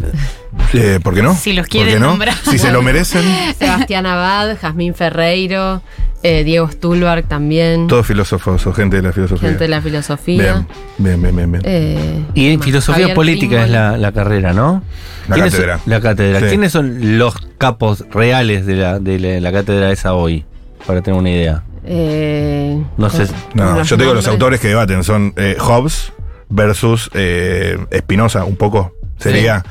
Eh, 0.74 1.00
¿Por 1.03 1.13
qué 1.15 1.22
no? 1.22 1.36
Si 1.36 1.53
los 1.53 1.65
¿Por 1.68 1.72
quieren 1.72 2.00
no? 2.01 2.08
nombrar. 2.08 2.36
Si 2.50 2.58
se 2.58 2.72
lo 2.72 2.82
merecen, 2.82 3.24
Sebastián 3.58 4.06
Abad, 4.06 4.58
Jazmín 4.60 4.94
Ferreiro, 4.96 5.82
eh, 6.24 6.44
Diego 6.44 6.70
Stulberg 6.70 7.25
también. 7.27 7.88
todos 7.88 8.06
filósofos 8.06 8.65
o 8.68 8.74
gente 8.74 8.98
de 8.98 9.03
la 9.03 9.12
filosofía. 9.13 9.50
Gente 9.50 9.63
de 9.65 9.68
la 9.70 9.82
filosofía. 9.82 10.65
Bien, 10.98 11.20
bien, 11.20 11.22
bien, 11.22 11.36
bien. 11.36 11.51
bien. 11.51 11.62
Eh, 11.65 12.24
Y 12.34 12.51
en 12.53 12.62
filosofía 12.62 13.01
Javier 13.03 13.15
política 13.15 13.63
es 13.63 13.70
la, 13.70 13.98
la 13.98 14.12
carrera, 14.12 14.53
¿no? 14.53 14.84
La 15.27 15.36
¿Quiénes 15.36 15.53
cátedra. 15.53 15.77
son- 15.79 15.89
la 15.91 16.01
cátedra. 16.01 16.39
Sí. 16.41 16.46
¿Quiénes 16.48 16.72
son 16.72 17.18
los 17.20 17.36
capos 17.58 18.06
reales 18.12 18.65
de 18.65 18.75
la, 18.75 19.00
de 19.00 19.20
la, 19.20 19.39
la 19.39 19.51
cátedra 19.51 19.91
esa 19.91 20.13
hoy? 20.13 20.46
Para 20.88 21.01
tener 21.01 21.20
una 21.20 21.29
idea. 21.29 21.63
Eh, 21.86 22.82
No 22.98 23.10
sé. 23.10 23.27
No, 23.53 23.84
yo 23.84 23.98
tengo 23.98 24.13
los 24.13 24.27
autores 24.27 24.60
que 24.60 24.68
debaten, 24.70 25.03
son 25.03 25.34
eh, 25.38 25.56
Hobbes 25.60 26.12
versus 26.50 27.10
eh, 27.13 27.77
Spinoza, 27.98 28.44
un 28.46 28.56
poco. 28.56 28.94
Sería 29.20 29.63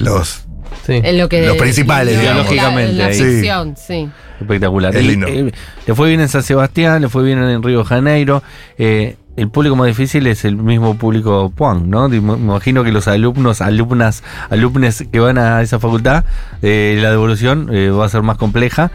los 0.00 0.44
sí. 0.86 1.00
En 1.02 1.18
lo 1.18 1.28
que 1.28 1.46
Los 1.46 1.56
principales, 1.56 2.16
la- 2.16 2.34
la, 2.34 2.34
Lógicamente, 2.42 3.14
sí. 3.14 3.22
ficción, 3.24 3.74
sí. 3.76 4.08
Espectacular. 4.40 4.94
Es 4.96 5.04
lindo. 5.04 5.26
eh, 5.28 5.52
le 5.86 5.94
fue 5.94 6.08
bien 6.08 6.20
en 6.20 6.28
San 6.28 6.42
Sebastián, 6.42 7.02
le 7.02 7.08
fue 7.08 7.22
bien 7.22 7.38
en 7.42 7.62
Río 7.62 7.78
de 7.80 7.84
Janeiro. 7.84 8.42
Eh, 8.78 9.16
el 9.36 9.48
público 9.48 9.76
más 9.76 9.86
difícil 9.86 10.26
es 10.26 10.44
el 10.44 10.56
mismo 10.56 10.96
público 10.96 11.52
Puan, 11.54 11.88
¿no? 11.90 12.08
Me 12.08 12.16
imagino 12.16 12.82
que 12.84 12.90
los 12.92 13.06
alumnos, 13.08 13.60
alumnas, 13.60 14.22
alumnes 14.50 15.04
que 15.10 15.20
van 15.20 15.38
a 15.38 15.62
esa 15.62 15.78
facultad, 15.78 16.24
eh, 16.62 16.98
la 17.00 17.10
devolución 17.10 17.68
eh, 17.72 17.90
va 17.90 18.06
a 18.06 18.08
ser 18.08 18.22
más 18.22 18.36
compleja. 18.38 18.90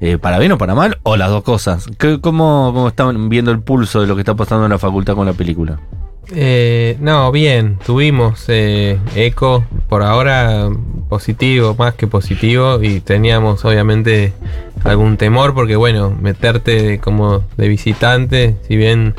eh, 0.00 0.18
para 0.18 0.38
bien 0.38 0.52
o 0.52 0.58
para 0.58 0.74
mal, 0.74 0.98
o 1.04 1.16
las 1.16 1.30
dos 1.30 1.42
cosas. 1.42 1.86
¿Qué- 1.98 2.20
cómo, 2.20 2.70
¿Cómo 2.74 2.88
están 2.88 3.30
viendo 3.30 3.50
el 3.50 3.60
pulso 3.60 4.02
de 4.02 4.06
lo 4.06 4.14
que 4.14 4.20
está 4.20 4.34
pasando 4.34 4.66
en 4.66 4.70
la 4.72 4.78
facultad 4.78 5.14
con 5.14 5.24
la 5.24 5.32
película? 5.32 5.78
Eh, 6.34 6.96
no, 7.00 7.30
bien, 7.30 7.78
tuvimos 7.84 8.44
eh, 8.48 8.98
eco, 9.14 9.64
por 9.88 10.02
ahora 10.02 10.68
positivo, 11.08 11.76
más 11.78 11.94
que 11.94 12.06
positivo, 12.06 12.82
y 12.82 13.00
teníamos 13.00 13.64
obviamente 13.64 14.32
algún 14.84 15.16
temor 15.16 15.54
porque 15.54 15.76
bueno, 15.76 16.16
meterte 16.20 16.98
como 16.98 17.44
de 17.56 17.68
visitante, 17.68 18.56
si 18.66 18.76
bien 18.76 19.14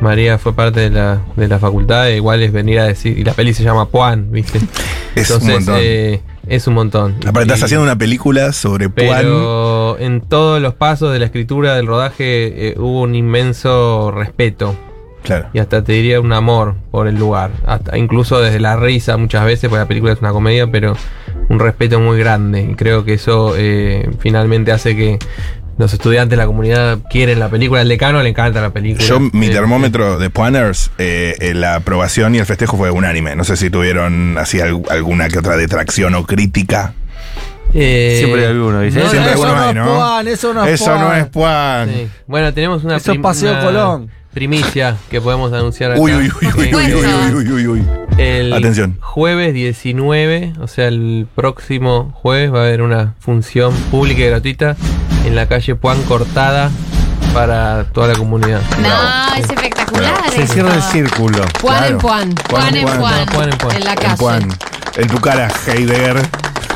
María 0.00 0.38
fue 0.38 0.54
parte 0.54 0.80
de 0.80 0.90
la, 0.90 1.20
de 1.36 1.48
la 1.48 1.58
facultad, 1.58 2.08
igual 2.08 2.42
es 2.42 2.52
venir 2.52 2.78
a 2.80 2.84
decir, 2.84 3.18
y 3.18 3.24
la 3.24 3.34
peli 3.34 3.52
se 3.54 3.62
llama 3.62 3.88
Puan, 3.88 4.30
¿viste? 4.30 4.60
Es 5.14 5.30
un 5.30 5.36
Entonces 5.36 5.54
montón. 5.66 5.74
eh, 5.82 6.20
es 6.46 6.66
un 6.66 6.74
montón. 6.74 7.14
Aparte, 7.26 7.44
estás 7.44 7.62
haciendo 7.62 7.82
una 7.84 7.96
película 7.96 8.52
sobre 8.52 8.90
Puan. 8.90 9.08
Pero 9.22 9.98
en 9.98 10.20
todos 10.20 10.60
los 10.60 10.74
pasos 10.74 11.10
de 11.10 11.18
la 11.18 11.24
escritura 11.24 11.74
del 11.74 11.86
rodaje 11.86 12.68
eh, 12.68 12.74
hubo 12.76 13.00
un 13.00 13.14
inmenso 13.14 14.10
respeto 14.10 14.76
Claro. 15.26 15.48
y 15.52 15.58
hasta 15.58 15.82
te 15.84 15.92
diría 15.92 16.20
un 16.20 16.32
amor 16.32 16.76
por 16.90 17.08
el 17.08 17.16
lugar. 17.16 17.50
Hasta 17.66 17.98
incluso 17.98 18.40
desde 18.40 18.60
la 18.60 18.76
risa 18.76 19.16
muchas 19.16 19.44
veces, 19.44 19.68
porque 19.68 19.80
la 19.80 19.88
película 19.88 20.12
es 20.12 20.20
una 20.20 20.30
comedia, 20.32 20.66
pero 20.70 20.96
un 21.48 21.58
respeto 21.60 22.00
muy 22.00 22.18
grande. 22.18 22.62
Y 22.62 22.74
creo 22.74 23.04
que 23.04 23.14
eso 23.14 23.54
eh, 23.56 24.08
finalmente 24.20 24.72
hace 24.72 24.96
que 24.96 25.18
los 25.78 25.92
estudiantes 25.92 26.30
de 26.30 26.36
la 26.38 26.46
comunidad 26.46 27.00
quieren 27.10 27.38
la 27.38 27.48
película. 27.50 27.82
Al 27.82 27.88
decano 27.88 28.22
le 28.22 28.30
encanta 28.30 28.62
la 28.62 28.70
película. 28.70 29.04
Yo, 29.04 29.20
mi 29.20 29.46
Eh, 29.46 29.50
termómetro 29.50 30.18
de 30.18 30.30
Puanners, 30.30 30.90
eh, 30.96 31.34
eh, 31.40 31.52
la 31.54 31.74
aprobación 31.74 32.34
y 32.34 32.38
el 32.38 32.46
festejo 32.46 32.76
fue 32.78 32.90
unánime. 32.90 33.36
No 33.36 33.44
sé 33.44 33.56
si 33.58 33.68
tuvieron 33.68 34.38
así 34.38 34.58
al- 34.60 34.82
alguna 34.88 35.28
que 35.28 35.38
otra 35.38 35.56
detracción 35.56 36.14
o 36.14 36.24
crítica. 36.24 36.94
eh, 37.74 38.14
Siempre 38.20 38.46
hay 38.46 38.54
uno, 38.56 38.80
dice. 38.80 39.00
no, 39.00 39.10
Siempre 39.10 39.32
eso 39.32 39.44
alguno 39.44 39.54
no 39.60 39.62
hay, 39.64 39.68
es 39.70 39.74
¿no? 39.76 39.84
Puan, 39.96 40.28
eso 40.28 40.54
no 40.54 40.64
es 40.64 40.80
Eso 40.80 40.94
no 40.98 41.06
Puan. 41.06 41.18
es 41.20 41.26
Puan. 41.26 41.88
sí. 41.90 42.08
Bueno, 42.26 42.54
tenemos 42.54 42.84
una, 42.84 42.96
Eso 42.96 43.12
es 43.12 43.18
Paseo 43.18 43.52
una 43.52 43.60
Colón 43.62 44.10
primicia 44.36 44.98
que 45.10 45.18
podemos 45.18 45.50
anunciar 45.54 45.92
acá. 45.92 46.00
Uy, 46.00 46.12
uy, 46.12 46.30
uy, 46.30 46.74
uy, 46.74 46.74
uy, 46.74 47.34
uy, 47.34 47.52
uy, 47.52 47.66
uy, 47.68 47.86
El 48.18 48.52
Atención. 48.52 48.98
jueves 49.00 49.54
19, 49.54 50.52
o 50.60 50.66
sea, 50.66 50.88
el 50.88 51.26
próximo 51.34 52.12
jueves 52.20 52.52
va 52.52 52.58
a 52.58 52.62
haber 52.64 52.82
una 52.82 53.14
función 53.18 53.72
pública 53.90 54.20
y 54.20 54.26
gratuita 54.26 54.76
en 55.24 55.36
la 55.36 55.48
calle 55.48 55.78
Juan 55.80 56.02
Cortada 56.02 56.70
para 57.32 57.84
toda 57.84 58.08
la 58.08 58.14
comunidad. 58.14 58.60
No, 58.78 59.34
es 59.42 59.48
espectacular. 59.48 60.30
Se 60.30 60.46
cierra 60.46 60.74
el 60.74 60.82
círculo. 60.82 61.38
Juan 61.62 61.78
claro. 61.78 61.86
en 61.86 61.98
Juan. 61.98 62.34
Juan 62.50 62.76
en 62.76 62.86
Juan. 62.86 63.26
Juan 63.28 63.48
en 63.48 63.58
Juan. 63.58 63.76
En 63.76 63.84
la 63.86 63.94
calle. 63.94 64.10
En, 64.10 64.16
Juan. 64.18 64.48
en 64.98 65.06
tu 65.08 65.18
cara, 65.18 65.48
Heidegger. 65.66 66.20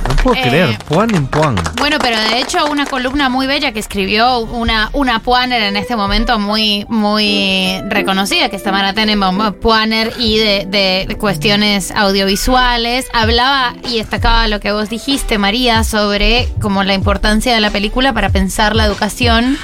No 0.08 0.16
puedo 0.16 0.36
Eh, 0.36 0.42
creer. 0.42 0.78
Puan 0.88 1.14
en 1.14 1.26
Puan. 1.26 1.56
Bueno, 1.78 1.98
pero 2.00 2.18
de 2.18 2.40
hecho 2.40 2.66
una 2.66 2.86
columna 2.86 3.28
muy 3.28 3.46
bella 3.46 3.72
que 3.72 3.80
escribió 3.80 4.40
una, 4.40 4.90
una 4.92 5.20
Puaner 5.20 5.62
en 5.62 5.76
este 5.76 5.96
momento 5.96 6.38
muy, 6.38 6.84
muy 6.88 7.80
reconocida, 7.88 8.48
que 8.48 8.56
es 8.56 8.62
Tamara 8.62 8.92
Tenenbaum 8.92 9.52
Puaner, 9.54 10.12
y 10.18 10.38
de, 10.38 10.66
de 11.06 11.16
cuestiones 11.16 11.90
audiovisuales. 11.92 13.06
Hablaba 13.12 13.74
y 13.88 13.98
destacaba 13.98 14.48
lo 14.48 14.60
que 14.60 14.72
vos 14.72 14.88
dijiste, 14.90 15.38
María, 15.38 15.84
sobre 15.84 16.48
como 16.60 16.82
la 16.84 16.94
importancia 16.94 17.54
de 17.54 17.60
la 17.60 17.70
película 17.70 18.12
para 18.12 18.30
pensar 18.30 18.74
la 18.76 18.84
educación 18.84 19.58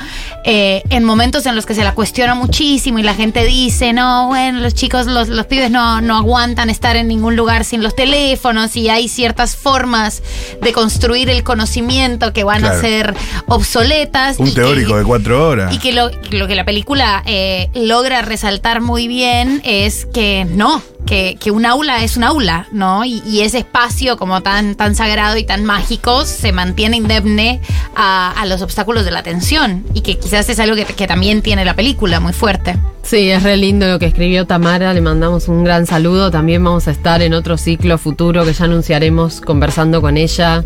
eh, 0.45 0.83
en 0.91 1.03
momentos 1.05 1.45
en 1.47 1.57
los 1.57 1.67
que 1.67 1.75
se 1.75 1.83
la 1.83 1.93
cuestiona 1.93 2.35
muchísimo 2.37 2.99
y 2.99 3.03
la 3.03 3.15
gente 3.15 3.45
dice, 3.45 3.93
no, 3.93 4.29
bueno, 4.29 4.61
los 4.61 4.75
chicos, 4.75 5.07
los, 5.07 5.29
los 5.29 5.47
pibes 5.47 5.71
no, 5.71 6.01
no 6.01 6.17
aguantan 6.19 6.71
estar 6.71 6.95
en 6.97 7.09
ningún 7.09 7.35
lugar 7.35 7.65
sin 7.65 7.83
los 7.83 7.97
teléfonos 7.97 8.77
y 8.77 8.89
hay 8.89 9.09
ciertas 9.09 9.57
formas 9.57 10.23
de 10.63 10.73
construir 10.73 11.31
el 11.31 11.43
conocimiento 11.45 12.33
que 12.33 12.45
van 12.45 12.61
Claro. 12.61 12.77
a 12.79 12.81
ser 12.81 13.15
obsoletas. 13.47 14.39
Un 14.39 14.47
que- 14.47 14.53
teórico 14.53 14.97
de 14.97 15.05
cuatro 15.05 15.49
horas. 15.49 15.73
y 15.75 15.79
que 15.79 15.93
lo, 15.93 16.11
lo 16.31 16.47
que 16.47 16.55
la 16.55 16.65
película 16.65 17.23
eh, 17.27 17.69
logra 17.75 18.23
resaltar 18.23 18.81
muy 18.81 19.09
bien 19.09 19.61
es 19.65 20.07
que 20.07 20.47
no, 20.49 20.83
que, 21.07 21.37
que 21.41 21.51
un 21.51 21.65
aula 21.65 22.03
es 22.03 22.17
un 22.17 22.25
aula, 22.25 22.67
¿no? 22.73 23.05
Y, 23.05 23.41
ese 23.47 23.59
espacio 23.59 24.17
como 24.17 24.43
tan, 24.43 24.75
tan 24.75 24.97
sagrado 24.97 25.37
y 25.37 25.45
tan 25.45 25.65
mágico 25.65 26.25
se 26.25 26.51
mantiene 26.51 26.97
indemne 26.97 27.61
a, 27.95 28.33
a 28.33 28.47
los 28.47 28.61
obstáculos 28.61 29.05
de 29.05 29.13
la 29.13 29.21
atención. 29.21 29.85
Y 29.95 30.01
que 30.01 30.19
quizás 30.19 30.49
es 30.49 30.59
algo 30.59 30.75
que, 30.75 30.85
que 30.85 31.07
también 31.07 31.43
tiene 31.43 31.65
la 31.65 31.75
película 31.75 32.19
muy 32.19 32.33
fuerte. 32.33 32.77
Sí, 33.03 33.31
es 33.31 33.45
re 33.45 33.57
lindo 33.57 33.87
lo 33.87 34.01
que 34.01 34.07
escribió 34.07 34.47
Tamara, 34.47 34.93
le 34.93 35.01
mandamos 35.01 35.47
un 35.47 35.63
gran 35.63 35.87
saludo. 35.87 36.33
También 36.33 36.65
vamos 36.65 36.89
a 36.89 36.91
estar 36.91 37.23
en 37.23 37.35
otro 37.35 37.57
ciclo 37.57 37.99
futuro 37.99 38.45
que 38.45 38.53
ya 38.53 38.65
anunciaremos 38.65 39.41
conversando 39.41 40.01
con 40.01 40.17
ella. 40.17 40.65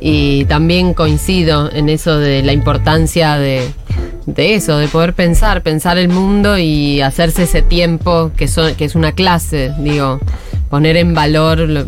Y 0.00 0.44
también 0.44 0.94
coincido 0.94 1.68
en 1.72 1.88
eso 1.88 2.16
de 2.18 2.42
la 2.42 2.52
importancia 2.52 3.36
de, 3.36 3.68
de 4.26 4.54
eso, 4.54 4.78
de 4.78 4.88
poder 4.88 5.14
pensar, 5.14 5.62
pensar 5.62 5.98
el 5.98 6.08
mundo 6.08 6.58
y 6.58 7.00
hacerse 7.00 7.44
ese 7.44 7.62
tiempo 7.62 8.30
que, 8.36 8.48
son, 8.48 8.74
que 8.74 8.84
es 8.84 8.94
una 8.94 9.12
clase, 9.12 9.72
digo, 9.78 10.20
poner 10.68 10.96
en 10.96 11.14
valor 11.14 11.60
lo- 11.60 11.86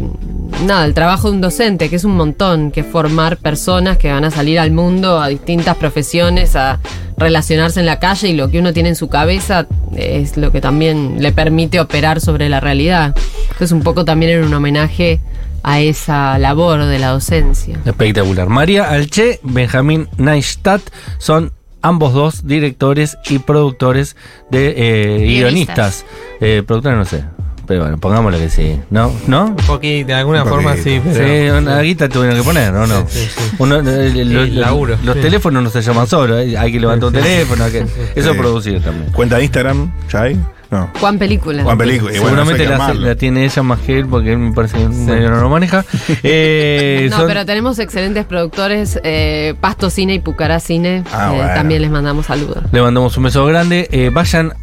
nada, 0.67 0.85
el 0.85 0.95
trabajo 0.95 1.29
de 1.31 1.37
un 1.37 1.41
docente, 1.41 1.89
que 1.89 1.97
es 1.97 2.05
un 2.05 2.17
montón, 2.17 2.71
que 2.71 2.81
es 2.81 2.87
formar 2.87 3.37
personas 3.37 3.99
que 3.99 4.11
van 4.11 4.25
a 4.25 4.31
salir 4.31 4.59
al 4.59 4.71
mundo, 4.73 5.21
a 5.21 5.29
distintas 5.29 5.77
profesiones, 5.77 6.57
a 6.57 6.81
relacionarse 7.17 7.79
en 7.81 7.87
la 7.87 8.01
calle 8.01 8.29
y 8.29 8.35
lo 8.35 8.51
que 8.51 8.59
uno 8.59 8.73
tiene 8.73 8.89
en 8.91 8.97
su 8.97 9.09
cabeza 9.09 9.67
es 9.95 10.37
lo 10.37 10.51
que 10.51 10.61
también 10.61 11.17
le 11.23 11.31
permite 11.33 11.79
operar 11.81 12.21
sobre 12.21 12.49
la 12.49 12.59
realidad. 12.61 13.15
Entonces 13.45 13.73
un 13.73 13.83
poco 13.83 14.05
también 14.05 14.33
era 14.33 14.47
un 14.47 14.53
homenaje 14.55 15.21
a 15.63 15.81
esa 15.81 16.39
labor 16.39 16.85
de 16.87 16.99
la 16.99 17.09
docencia. 17.11 17.79
Espectacular. 17.85 18.49
María 18.49 18.91
Alche, 18.91 19.39
Benjamín 19.45 20.09
Neistat 20.17 20.81
son 21.19 21.53
ambos 21.83 22.13
dos 22.15 22.47
directores 22.47 23.19
y 23.29 23.39
productores 23.41 24.17
de 24.51 24.75
eh, 24.77 25.19
Guionistas. 25.27 25.45
guionistas. 25.47 26.05
Eh, 26.41 26.63
productores 26.67 26.99
no 26.99 27.05
sé. 27.05 27.25
Pero 27.67 27.83
bueno, 27.83 27.97
pongámosle 27.99 28.39
que 28.41 28.49
sí. 28.51 28.81
¿No? 28.91 29.13
¿no? 29.29 29.45
Un 29.47 29.57
poquito, 29.57 30.09
de 30.09 30.15
alguna 30.15 30.43
Un 30.43 30.49
forma 30.49 30.71
poquito. 30.73 30.91
sí, 30.91 31.01
pero. 31.13 31.27
sí, 31.29 31.51
una 31.65 31.81
guita 31.81 32.09
tuvieron 32.09 32.37
que 32.37 32.43
poner, 32.43 32.75
¿o 32.75 32.87
no? 32.89 33.07
Sí, 33.09 33.21
sí, 33.21 33.29
sí. 33.37 33.55
Uno, 33.59 33.77
eh, 33.79 34.13
lo- 34.25 34.43
El 34.43 34.61
laburo. 34.61 34.99
Los 35.05 35.15
Sí. 35.17 35.23
teléfonos 35.23 35.63
no 35.63 35.71
se 35.71 35.81
llaman 35.81 36.07
solo, 36.09 36.39
eh, 36.41 36.59
hay 36.59 36.73
que 36.73 36.81
levantar 36.81 37.07
un 37.09 37.15
teléfono, 37.15 37.63
hay 37.65 37.71
que- 37.73 37.87
eso 38.17 38.31
es 38.33 38.37
producir 38.37 38.83
también. 38.83 39.13
¿Cuenta 39.13 39.37
de 39.37 39.45
Instagram? 39.45 39.93
¿Ya 40.13 40.23
hay? 40.23 40.41
No. 40.73 40.91
Juan 40.99 41.19
Película. 41.19 41.63
Juan 41.63 41.77
Película. 41.79 42.11
Bueno, 42.19 42.25
Seguramente 42.45 42.97
la, 42.99 43.15
tiene 43.15 43.45
ella 43.45 43.63
más 43.63 43.79
que 43.81 43.99
él, 43.99 44.07
porque 44.07 44.33
él 44.33 44.39
me 44.39 44.53
parece 44.53 44.79
que 44.79 44.89
medio 44.89 45.31
no 45.31 45.41
lo 45.41 45.49
maneja. 45.51 45.85
Eh, 46.25 47.09
No, 47.11 47.19
son- 47.19 47.27
pero 47.29 47.45
tenemos 47.47 47.79
excelentes 47.79 48.25
productores, 48.25 48.99
eh, 49.05 49.55
Pasto 49.61 49.91
Cine 49.91 50.15
y 50.15 50.19
Pucará 50.21 50.59
Cine. 50.61 51.05
Ah, 51.13 51.31
eh, 51.33 51.37
bueno. 51.37 51.55
También 51.55 51.83
les 51.83 51.91
mandamos 51.91 52.27
saludos. 52.27 52.65
Le 52.73 52.81
mandamos 52.83 53.17
un 53.19 53.23
beso 53.25 53.45
grande. 53.45 53.87
Eh, 53.93 54.11
vayan 54.13 54.55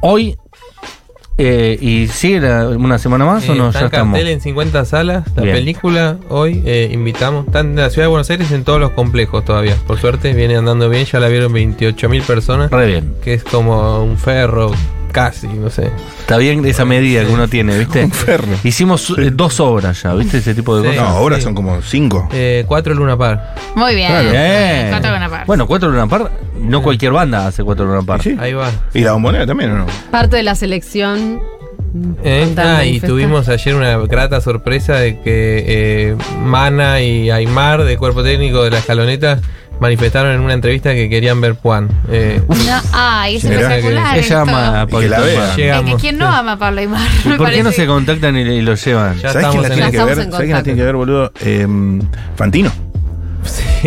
hoy 0.00 0.36
eh, 1.36 1.76
y 1.80 2.06
sigue 2.08 2.40
la- 2.40 2.68
una 2.68 2.96
semana 2.98 3.24
más 3.24 3.48
o 3.48 3.54
no, 3.56 3.66
está 3.68 3.80
ya 3.80 3.86
en 3.86 3.92
estamos. 3.92 4.12
cartel 4.14 4.28
en 4.32 4.40
50 4.40 4.84
salas. 4.84 5.24
La 5.36 5.42
Bien. 5.42 5.56
película 5.56 6.16
hoy 6.28 6.62
eh, 6.64 6.88
invitamos. 6.92 7.46
Está 7.46 7.60
en 7.60 7.74
la 7.76 7.90
ciudad 7.90 8.04
de 8.06 8.10
Buenos 8.10 8.30
Aires 8.30 8.50
en 8.52 8.62
todos 8.64 8.78
los 8.80 8.90
complejos 8.92 9.44
todavía. 9.44 9.74
Por 9.86 9.98
suerte 9.98 10.32
viene 10.32 10.56
andando 10.56 10.88
bien. 10.88 11.04
Ya 11.06 11.18
la 11.20 11.28
vieron 11.28 11.52
28 11.52 12.08
mil 12.08 12.22
personas. 12.22 12.70
Re 12.70 12.86
bien. 12.86 13.14
Que 13.22 13.34
es 13.34 13.42
como 13.44 14.02
un 14.04 14.16
ferro, 14.16 14.70
casi, 15.14 15.46
no 15.46 15.70
sé. 15.70 15.90
Está 16.20 16.36
bien 16.36 16.66
esa 16.66 16.84
medida 16.84 17.24
que 17.24 17.32
uno 17.32 17.46
tiene, 17.48 17.78
¿viste? 17.78 18.04
Un 18.04 18.10
ferro. 18.10 18.48
Hicimos 18.64 19.14
eh, 19.16 19.30
dos 19.32 19.60
obras 19.60 20.02
ya, 20.02 20.12
¿viste? 20.14 20.38
Ese 20.38 20.54
tipo 20.54 20.76
de 20.76 20.82
Sí. 20.90 20.96
cosas. 20.96 21.10
No, 21.10 21.16
ahora 21.16 21.36
Sí. 21.36 21.42
son 21.42 21.54
como 21.54 21.80
cinco. 21.80 22.28
Eh, 22.32 22.64
cuatro 22.66 22.92
Luna 22.94 23.16
Par. 23.16 23.54
Muy 23.76 23.94
bien. 23.94 24.08
Claro. 24.10 24.30
Bien. 24.30 24.88
Cuatro 24.90 25.12
Luna 25.12 25.28
Par. 25.30 25.46
Bueno, 25.46 25.66
cuatro 25.66 25.88
Luna 25.88 26.06
Par, 26.08 26.30
no 26.58 26.82
cualquier 26.82 27.12
banda 27.12 27.46
hace 27.46 27.62
cuatro 27.62 27.86
Luna 27.86 28.02
Par. 28.02 28.20
Sí. 28.22 28.36
Ahí 28.38 28.52
va. 28.52 28.70
¿Y 28.92 29.00
la 29.00 29.12
bombonera 29.12 29.46
también 29.46 29.70
o 29.70 29.78
no? 29.78 29.86
Parte 30.10 30.36
de 30.36 30.42
la 30.42 30.54
selección. 30.56 31.40
Eh, 32.24 32.52
ah, 32.56 32.84
y 32.84 32.98
tuvimos 32.98 33.48
ayer 33.48 33.72
una 33.76 33.96
grata 33.98 34.40
sorpresa 34.40 34.96
de 34.96 35.20
que 35.20 35.64
eh, 35.66 36.16
Mana 36.42 37.00
y 37.00 37.30
Aymar, 37.30 37.84
de 37.84 37.96
cuerpo 37.96 38.24
técnico 38.24 38.64
de 38.64 38.70
la 38.70 38.78
escaloneta, 38.78 39.38
manifestaron 39.80 40.32
en 40.32 40.40
una 40.40 40.54
entrevista 40.54 40.94
que 40.94 41.08
querían 41.08 41.40
ver 41.40 41.56
Juan. 41.60 41.88
Eh, 42.10 42.40
No, 42.48 42.80
ay, 42.92 43.36
es 43.36 43.44
espectacular. 43.44 44.18
Ella 44.18 44.40
ama 44.40 44.52
a. 44.52 44.82
Aymar. 44.82 45.00
Llega- 45.02 45.18
Es 45.26 45.54
que 45.56 45.62
Llegamos. 45.62 46.00
¿Quién 46.00 46.18
no 46.18 46.26
ama 46.28 46.52
a 46.52 46.58
Pablo 46.58 46.80
Aymar? 46.80 47.08
¿Y 47.24 47.28
Me 47.28 47.36
por 47.36 47.50
qué 47.50 47.62
no 47.62 47.72
se 47.72 47.86
contactan 47.86 48.36
y, 48.36 48.40
y 48.40 48.60
lo 48.62 48.74
llevan? 48.74 49.18
Ya 49.18 49.32
¿Sabes 49.32 49.48
quién 49.48 49.62
la 49.62 49.70
tiene 49.70 49.90
que 49.90 50.04
ver? 50.04 50.14
¿Sabes 50.16 50.36
quién 50.38 50.50
la 50.52 50.62
tiene 50.62 50.78
que 50.78 50.84
ver, 50.84 50.96
boludo? 50.96 51.32
Eh, 51.40 51.66
Fantino. 52.36 52.72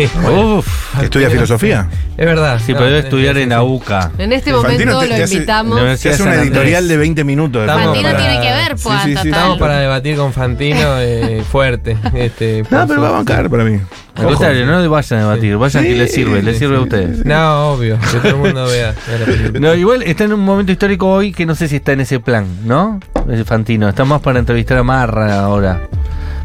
Sí, 0.06 0.10
bueno, 0.22 0.56
Uf. 0.58 0.98
que 0.98 1.04
estudia 1.04 1.30
filosofía. 1.30 1.88
es 2.16 2.26
verdad. 2.26 2.60
Sí, 2.64 2.72
No, 2.72 2.78
pero 2.78 2.90
debe 2.90 3.00
estudiar 3.00 3.36
en 3.38 3.48
la 3.50 3.62
UCA. 3.62 4.10
En 4.18 4.32
este 4.32 4.52
Fantino 4.52 4.62
momento 4.92 5.00
te- 5.00 5.08
lo 5.08 5.14
te 5.16 5.22
hace- 5.22 5.34
invitamos. 5.34 5.78
Se 5.80 6.08
hace 6.10 6.12
San 6.14 6.22
una 6.28 6.32
Andrés. 6.36 6.48
editorial 6.50 6.88
de 6.88 6.96
20 6.96 7.24
minutos. 7.24 7.60
Estamos 7.62 7.84
Fantino. 7.84 8.08
Fantino 8.08 8.18
para- 8.24 8.40
tiene 8.40 8.46
que 8.48 8.68
ver, 8.68 8.78
Sí, 8.78 8.84
Juan, 8.84 8.98
sí, 9.04 9.08
sí, 9.10 9.14
total. 9.16 9.28
Estamos 9.28 9.58
para 9.58 9.78
debatir 9.78 10.16
con 10.16 10.32
Fantino 10.32 10.78
eh, 11.00 11.42
fuerte. 11.50 11.96
Este, 12.14 12.64
por 12.64 12.72
No, 12.72 12.86
pero 12.86 12.94
su- 12.98 13.02
va 13.02 13.08
a 13.08 13.12
bancar 13.12 13.50
para 13.50 13.64
mí. 13.64 13.78
Al 14.16 14.24
contrario, 14.26 14.66
no 14.66 14.90
vayan 14.90 15.20
a 15.20 15.22
debatir, 15.28 15.56
vayan 15.56 15.84
que 15.84 15.92
Sí, 15.92 15.96
les 15.96 16.12
sirve, 16.12 16.42
les 16.42 16.54
sí, 16.54 16.58
sirve 16.60 16.74
a 16.74 16.78
sí, 16.78 16.82
ustedes. 16.82 17.24
No, 17.24 17.68
obvio, 17.72 17.98
que 18.00 18.18
todo 18.18 18.28
el 18.30 18.36
mundo 18.36 18.66
vea. 18.66 18.92
vea 19.06 19.18
la 19.20 19.24
película. 19.26 19.60
No, 19.60 19.74
igual 19.76 20.02
está 20.02 20.24
en 20.24 20.32
un 20.32 20.40
momento 20.40 20.72
histórico 20.72 21.08
hoy 21.08 21.30
que 21.32 21.46
no 21.46 21.54
sé 21.54 21.68
si 21.68 21.76
está 21.76 21.92
en 21.92 22.00
ese 22.00 22.18
plan, 22.18 22.44
¿no? 22.64 22.98
Fantino. 23.44 23.88
Está 23.88 24.04
más 24.04 24.20
para 24.20 24.40
entrevistar 24.40 24.78
a 24.78 24.82
Marra 24.82 25.38
ahora. 25.38 25.82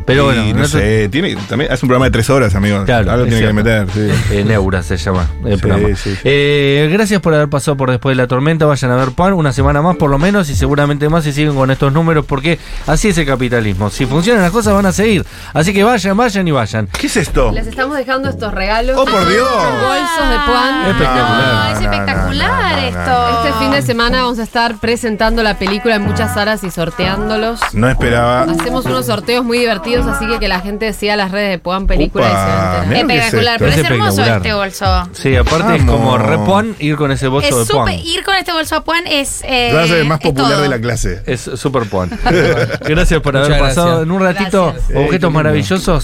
Pero 0.05 0.25
bueno, 0.25 0.43
no 0.43 0.53
nosotros- 0.61 0.81
sé, 0.81 1.09
tiene, 1.09 1.35
también 1.47 1.71
hace 1.71 1.85
un 1.85 1.87
programa 1.89 2.05
de 2.05 2.11
tres 2.11 2.29
horas, 2.29 2.55
amigos. 2.55 2.85
Claro, 2.85 3.11
Algo 3.11 3.25
tiene 3.25 3.41
que 3.47 3.53
meter, 3.53 3.87
sí. 3.93 4.09
Eh, 4.33 4.43
Neura 4.45 4.83
se 4.83 4.97
llama 4.97 5.27
el 5.45 5.55
Sí, 5.55 5.61
programa. 5.61 5.87
sí, 5.95 6.13
sí. 6.15 6.19
Eh, 6.23 6.89
gracias 6.91 7.21
por 7.21 7.33
haber 7.33 7.49
pasado 7.49 7.77
por 7.77 7.89
después 7.91 8.15
de 8.17 8.21
la 8.23 8.27
tormenta. 8.27 8.65
Vayan 8.65 8.91
a 8.91 8.95
ver 8.95 9.11
Pan 9.11 9.33
una 9.33 9.53
semana 9.53 9.81
más 9.81 9.95
por 9.97 10.09
lo 10.09 10.17
menos 10.17 10.49
y 10.49 10.55
seguramente 10.55 11.07
más 11.09 11.23
si 11.23 11.31
siguen 11.33 11.55
con 11.55 11.69
estos 11.71 11.91
números 11.93 12.25
porque 12.25 12.59
así 12.87 13.09
es 13.09 13.17
el 13.17 13.25
capitalismo. 13.25 13.89
Si 13.89 14.05
funcionan 14.05 14.41
las 14.43 14.51
cosas 14.51 14.73
van 14.73 14.85
a 14.85 14.91
seguir. 14.91 15.25
Así 15.53 15.73
que 15.73 15.83
vayan, 15.83 16.15
vayan 16.17 16.47
y 16.47 16.51
vayan. 16.51 16.87
¿Qué 16.99 17.07
es 17.07 17.17
esto? 17.17 17.51
Les 17.51 17.67
estamos 17.67 17.95
dejando 17.97 18.29
estos 18.29 18.53
regalos. 18.53 18.97
¡Oh, 18.97 19.05
por 19.05 19.27
Dios! 19.27 19.47
Bolsos 19.49 20.29
de 20.29 20.35
Puan. 20.45 20.85
Espectacular. 20.87 21.71
Es 21.73 21.79
No, 21.79 21.81
no, 21.83 21.87
no, 21.87 21.91
espectacular 21.91 22.81
no, 22.81 22.87
esto. 22.87 23.47
Este 23.47 23.59
fin 23.59 23.71
de 23.71 23.81
semana 23.81 24.21
vamos 24.23 24.39
a 24.39 24.43
estar 24.43 24.77
presentando 24.79 25.43
la 25.43 25.57
película 25.57 25.95
en 25.95 26.01
muchas 26.03 26.33
salas 26.33 26.63
y 26.63 26.71
sorteándolos. 26.71 27.59
No 27.73 27.89
esperaba. 27.89 28.43
Hacemos 28.43 28.85
unos 28.85 29.05
sorteos 29.05 29.43
muy 29.45 29.59
divertidos 29.59 29.92
así 30.01 30.27
que 30.27 30.39
que 30.39 30.47
la 30.47 30.59
gente 30.61 30.91
siga 30.93 31.15
las 31.15 31.31
redes 31.31 31.51
de 31.51 31.59
Puan 31.59 31.87
Película 31.87 32.25
y 32.25 32.89
se 32.91 32.99
Espectacular, 32.99 33.59
pero 33.59 33.71
es, 33.71 33.77
Es 33.77 33.85
hermoso 33.85 34.21
espectacular. 34.21 34.37
este 34.37 34.53
bolso. 34.53 35.09
Sí, 35.13 35.35
aparte 35.35 35.75
es 35.75 35.83
como 35.83 36.11
Vamos. 36.11 36.21
re 36.25 36.37
Puan 36.39 36.75
ir 36.79 36.95
con 36.95 37.11
ese 37.11 37.27
bolso 37.27 37.61
Es 37.61 37.67
de 37.67 37.73
Puan. 37.73 37.87
súper, 37.93 38.05
ir 38.05 38.23
con 38.23 38.35
este 38.35 38.51
bolso 38.51 38.75
a 38.75 38.83
Puan 38.83 39.07
es. 39.07 39.43
Eh, 39.43 39.69
el 39.69 40.05
más 40.05 40.19
es 40.21 40.25
popular 40.25 40.59
de 40.61 40.69
la 40.69 40.79
clase. 40.79 41.21
Es 41.25 41.41
super 41.55 41.83
Puan. 41.89 42.09
gracias 42.81 43.21
por 43.21 43.37
haber 43.37 43.59
pasado 43.59 44.03
en 44.03 44.11
un 44.11 44.21
ratito. 44.21 44.73
Eh, 44.89 45.05
objetos 45.05 45.31
maravillosos. 45.31 46.01